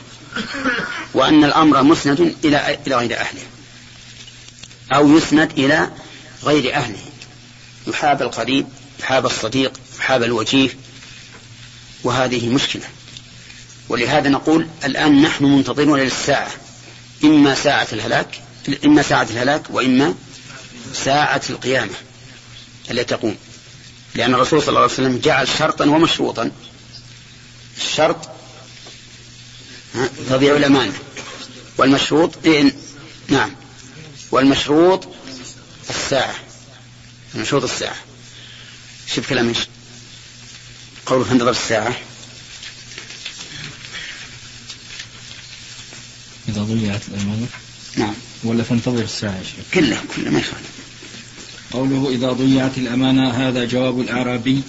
وأن 1.13 1.43
الأمر 1.43 1.83
مسند 1.83 2.35
إلى 2.45 2.77
إلى 2.87 2.95
غير 2.95 3.19
أهله 3.19 3.41
أو 4.93 5.17
يسند 5.17 5.51
إلى 5.51 5.89
غير 6.43 6.75
أهله. 6.75 6.99
يحاب 7.87 8.21
القريب 8.21 8.67
يحاب 8.99 9.25
الصديق 9.25 9.71
يحاب 9.99 10.23
الوجيه 10.23 10.69
وهذه 12.03 12.49
مشكلة. 12.49 12.85
ولهذا 13.89 14.29
نقول 14.29 14.67
الآن 14.85 15.21
نحن 15.21 15.45
منتظرون 15.45 15.99
للساعة 15.99 16.51
إما 17.23 17.55
ساعة 17.55 17.87
الهلاك 17.93 18.41
إما 18.85 19.01
ساعة 19.01 19.27
الهلاك 19.31 19.63
وإما 19.69 20.15
ساعة 20.93 21.41
القيامة 21.49 21.93
التي 22.91 23.03
تقوم. 23.03 23.37
لأن 24.15 24.33
الرسول 24.33 24.61
صلى 24.61 24.69
الله 24.69 24.81
عليه 24.81 24.93
وسلم 24.93 25.17
جعل 25.17 25.47
شرطا 25.47 25.85
ومشروطا. 25.85 26.51
الشرط 27.77 28.29
تضيع 30.29 30.55
الأمانة. 30.55 30.93
والمشروط 31.77 32.47
إن 32.47 32.71
نعم. 33.27 33.55
والمشروط 34.31 35.07
الساعة. 35.89 36.35
المشروط 37.35 37.63
الساعة. 37.63 37.95
شوف 39.15 39.29
كلام 39.29 39.47
إيش؟ 39.47 39.57
قوله 41.05 41.23
في 41.23 41.31
انتظر 41.31 41.51
الساعة. 41.51 41.95
إذا 46.49 46.61
ضيعت 46.61 47.01
الأمانة. 47.07 47.47
نعم. 47.95 48.15
ولا 48.43 48.63
فانتظر 48.63 49.03
الساعة 49.03 49.37
يا 49.37 49.43
شيخ. 49.43 49.65
كله 49.73 49.97
كله 50.15 50.31
ما 50.31 50.39
يخالف. 50.39 50.69
قوله 51.71 52.09
إذا 52.09 52.31
ضيعت 52.31 52.77
الأمانة 52.77 53.29
هذا 53.29 53.65
جواب 53.65 53.99
الأعرابي 53.99 54.61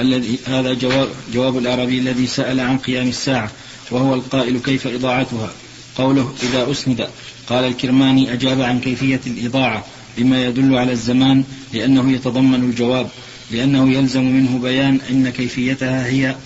الذي 0.00 0.38
هذا 0.46 0.74
جواب 0.74 1.08
جواب 1.34 1.58
الأعرابي 1.58 1.98
الذي 1.98 2.26
سأل 2.26 2.60
عن 2.60 2.78
قيام 2.78 3.08
الساعة 3.08 3.50
وهو 3.90 4.14
القائل 4.14 4.58
كيف 4.58 4.86
إضاعتها. 4.86 5.50
قوله 5.96 6.34
إذا 6.42 6.70
أسند 6.70 7.08
قال 7.48 7.64
الكرماني 7.64 8.32
أجاب 8.32 8.60
عن 8.60 8.80
كيفية 8.80 9.20
الإضاعة 9.26 9.84
بما 10.18 10.46
يدل 10.46 10.76
على 10.78 10.92
الزمان 10.92 11.44
لأنه 11.72 12.12
يتضمن 12.12 12.64
الجواب 12.70 13.10
لأنه 13.50 13.92
يلزم 13.92 14.24
منه 14.24 14.58
بيان 14.58 15.00
أن 15.10 15.30
كيفيتها 15.30 16.06
هي 16.06 16.36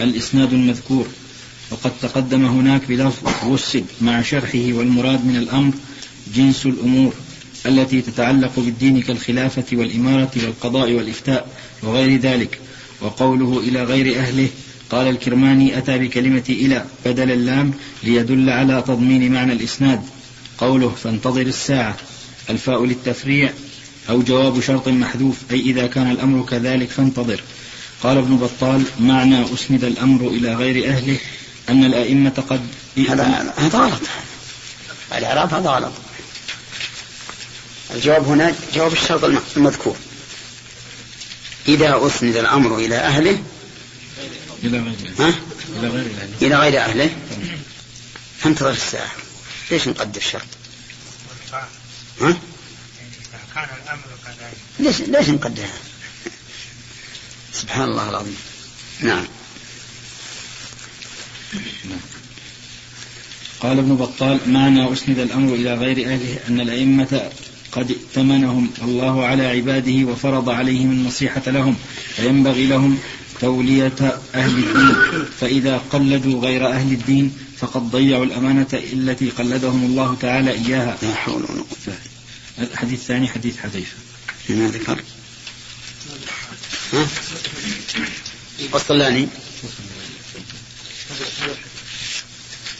الإسناد 0.00 0.52
المذكور. 0.52 1.06
وقد 1.70 1.92
تقدم 2.02 2.46
هناك 2.46 2.80
بلفظ 2.88 3.48
وسد 3.48 3.84
مع 4.00 4.22
شرحه 4.22 4.72
والمراد 4.72 5.26
من 5.26 5.36
الأمر 5.36 5.72
جنس 6.34 6.66
الأمور 6.66 7.12
التي 7.66 8.00
تتعلق 8.02 8.52
بالدين 8.56 9.02
كالخلافة 9.02 9.64
والإمارة 9.72 10.30
والقضاء 10.36 10.92
والإفتاء 10.92 11.48
وغير 11.82 12.20
ذلك. 12.20 12.58
وقوله 13.00 13.60
إلى 13.60 13.84
غير 13.84 14.18
أهله 14.18 14.48
قال 14.90 15.08
الكرماني 15.08 15.78
أتى 15.78 15.98
بكلمة 15.98 16.44
إلى 16.48 16.84
بدل 17.04 17.30
اللام 17.30 17.72
ليدل 18.02 18.50
على 18.50 18.82
تضمين 18.86 19.32
معنى 19.32 19.52
الإسناد. 19.52 20.02
قوله 20.58 20.88
فانتظر 20.88 21.40
الساعة. 21.40 21.96
الفاء 22.50 22.84
للتفريع 22.84 23.52
أو 24.10 24.22
جواب 24.22 24.60
شرط 24.60 24.88
محذوف 24.88 25.36
أي 25.50 25.60
إذا 25.60 25.86
كان 25.86 26.10
الأمر 26.10 26.46
كذلك 26.46 26.88
فانتظر. 26.88 27.40
قال 28.02 28.18
ابن 28.18 28.36
بطال 28.36 28.82
معنى 29.00 29.54
أسند 29.54 29.84
الأمر 29.84 30.28
إلى 30.28 30.54
غير 30.54 30.88
أهله 30.88 31.16
أن 31.68 31.84
الأئمة 31.84 32.42
قد 32.48 32.60
هذا 33.08 33.54
غلط. 33.74 34.00
الإعراب 35.18 35.54
هذا 35.54 35.70
غلط. 35.70 35.92
الجواب 37.96 38.24
هنا 38.24 38.54
جواب 38.74 38.92
الشرط 38.92 39.24
المذكور. 39.56 39.96
إذا 41.68 42.06
أسند 42.06 42.36
الأمر 42.36 42.78
إلى 42.78 42.96
أهله. 42.96 43.42
إلى 44.64 44.78
غير 44.78 44.94
أهله 45.18 46.36
إلى 46.42 46.56
غير 46.56 46.80
أهله. 46.80 47.10
فانتظر 48.38 48.70
الساعة. 48.70 49.10
ليش 49.70 49.88
نقدر 49.88 50.20
الشرط؟ 50.20 50.46
ها؟ 52.20 52.36
كان 53.54 53.68
الأمر 53.84 54.04
كذلك 54.24 54.56
ليش 54.78 55.00
ليش 55.00 55.28
نقدرها؟ 55.28 55.78
سبحان 57.52 57.88
الله 57.88 58.10
العظيم. 58.10 58.36
نعم. 59.00 59.26
قال 63.60 63.78
ابن 63.78 63.96
بطال 63.96 64.40
معنى 64.46 64.92
أسند 64.92 65.18
الأمر 65.18 65.54
إلى 65.54 65.74
غير 65.74 66.12
أهله 66.12 66.38
أن 66.48 66.60
الأئمة 66.60 67.30
قد 67.72 67.90
ائتمنهم 67.90 68.70
الله 68.82 69.24
على 69.24 69.46
عباده 69.46 70.04
وفرض 70.04 70.48
عليهم 70.48 70.90
النصيحة 70.90 71.42
لهم 71.46 71.76
فينبغي 72.16 72.66
لهم 72.66 72.98
تولية 73.40 74.20
أهل 74.34 74.58
الدين 74.58 75.24
فإذا 75.40 75.78
قلدوا 75.78 76.40
غير 76.40 76.68
أهل 76.68 76.92
الدين 76.92 77.32
فقد 77.58 77.90
ضيعوا 77.90 78.24
الأمانة 78.24 78.66
التي 78.72 79.30
قلدهم 79.30 79.84
الله 79.84 80.16
تعالى 80.20 80.50
إياها 80.50 80.96
لا 81.02 81.14
حول 81.14 81.42
ولا 81.42 81.62
قوة 81.62 81.96
الحديث 82.58 83.00
الثاني 83.00 83.28
حديث 83.28 83.56
حذيفة 83.58 83.96
ما 84.48 84.68
ذكر 84.68 85.00
ها؟ 86.92 87.06
قسطلاني 88.72 89.28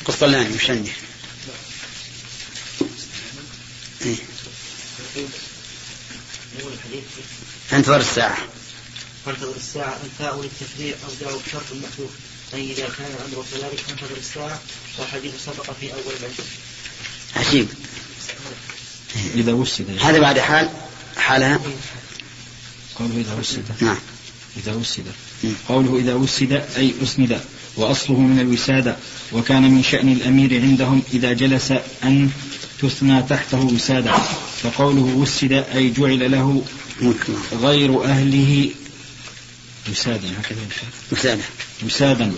قسطلاني 0.04 0.54
وش 0.54 0.70
عندي؟ 0.70 0.90
إيه؟ 4.04 4.16
انتظر 7.72 8.00
الساعة. 8.00 8.38
فانتظر 9.26 9.56
الساعة. 9.56 9.98
الفاء 10.04 10.42
للتفريع 10.42 10.94
أو 11.04 11.10
دعوا 11.20 11.40
بشرط 11.46 11.62
محذوف 11.82 12.10
أي 12.54 12.72
إذا 12.72 12.88
كان 12.98 13.06
الأمر 13.06 13.44
كذلك 13.52 13.80
فانتظر 13.88 14.16
الساعة 14.16 14.60
والحديث 14.98 15.32
سبق 15.46 15.70
في 15.80 15.92
أول 15.92 16.14
العلم 16.20 16.34
عجيب. 17.36 17.68
إذا 19.34 19.52
وسد. 19.52 19.98
هذا 20.00 20.18
بعد 20.18 20.38
حال؟ 20.38 20.70
حالها؟ 21.16 21.60
قوله 22.98 23.14
إذا 23.16 23.34
وسد. 23.40 23.64
نعم. 23.80 23.98
إذا 24.56 24.74
وسد. 24.74 25.04
قوله 25.68 25.98
إذا 25.98 26.14
وسد 26.14 26.52
أي 26.76 26.94
أسند. 27.02 27.40
وأصله 27.76 28.20
من 28.20 28.40
الوسادة. 28.40 28.96
وكان 29.32 29.62
من 29.70 29.82
شأن 29.82 30.12
الأمير 30.12 30.60
عندهم 30.60 31.02
إذا 31.12 31.32
جلس 31.32 31.72
أن 32.04 32.30
تثنى 32.82 33.22
تحته 33.22 33.58
وسادة. 33.58 34.14
فقوله 34.62 35.02
وسد 35.02 35.52
أي 35.52 35.90
جعل 35.90 36.30
له 36.30 36.64
غير 37.52 38.04
أهله 38.04 38.70
وسادا 39.90 40.28
هكذا 40.40 40.60
وسادا 41.82 42.32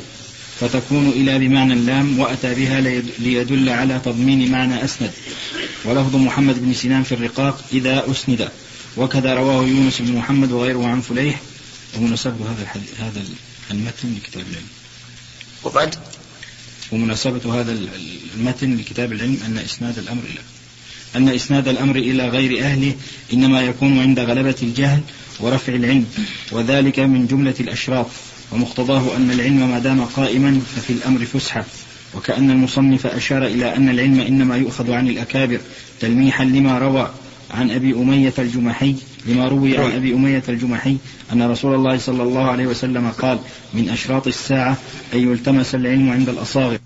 فتكون 0.60 1.08
إلى 1.08 1.38
بمعنى 1.38 1.72
اللام 1.72 2.18
وأتى 2.18 2.54
بها 2.54 2.80
ليدل 3.18 3.68
على 3.68 4.00
تضمين 4.04 4.52
معنى 4.52 4.84
أسند. 4.84 5.10
ولفظ 5.84 6.16
محمد 6.16 6.64
بن 6.64 6.74
سنان 6.74 7.02
في 7.02 7.12
الرقاق 7.12 7.64
إذا 7.72 8.10
أسند. 8.10 8.48
وكذا 8.96 9.34
رواه 9.34 9.62
يونس 9.62 10.02
بن 10.02 10.12
محمد 10.12 10.52
وغيره 10.52 10.86
عن 10.86 11.00
فليح. 11.00 11.40
ومناسبة 11.96 12.50
هذا 12.50 12.66
هذا 12.98 13.22
المتن 13.70 14.14
لكتاب 14.14 14.44
العلم. 14.50 14.66
وقد 15.62 15.94
ومناسبة 16.92 17.60
هذا 17.60 17.78
المتن 18.36 18.76
لكتاب 18.76 19.12
العلم 19.12 19.38
أن 19.46 19.58
إسناد 19.58 19.98
الأمر 19.98 20.22
إلى. 20.22 20.57
أن 21.16 21.28
إسناد 21.28 21.68
الأمر 21.68 21.96
إلى 21.96 22.28
غير 22.28 22.64
أهله 22.64 22.92
إنما 23.32 23.62
يكون 23.62 23.98
عند 23.98 24.20
غلبة 24.20 24.56
الجهل 24.62 25.00
ورفع 25.40 25.74
العلم 25.74 26.06
وذلك 26.52 26.98
من 26.98 27.26
جملة 27.26 27.54
الأشراط 27.60 28.06
ومقتضاه 28.52 29.16
أن 29.16 29.30
العلم 29.30 29.70
ما 29.70 29.78
دام 29.78 30.04
قائما 30.04 30.60
ففي 30.76 30.92
الأمر 30.92 31.24
فسحة 31.24 31.64
وكأن 32.14 32.50
المصنف 32.50 33.06
أشار 33.06 33.46
إلى 33.46 33.76
أن 33.76 33.88
العلم 33.88 34.20
إنما 34.20 34.56
يؤخذ 34.56 34.92
عن 34.92 35.08
الأكابر 35.08 35.60
تلميحا 36.00 36.44
لما 36.44 36.78
روى 36.78 37.10
عن 37.50 37.70
أبي 37.70 37.92
أمية 37.92 38.32
الجمحي 38.38 38.94
لما 39.26 39.48
روي 39.48 39.78
عن 39.78 39.92
أبي 39.92 40.14
أمية 40.14 40.42
الجمحي 40.48 40.96
أن 41.32 41.42
رسول 41.42 41.74
الله 41.74 41.98
صلى 41.98 42.22
الله 42.22 42.50
عليه 42.50 42.66
وسلم 42.66 43.10
قال 43.10 43.38
من 43.74 43.88
أشراط 43.88 44.26
الساعة 44.26 44.76
أن 45.14 45.18
يلتمس 45.18 45.74
العلم 45.74 46.10
عند 46.10 46.28
الأصاغر. 46.28 46.78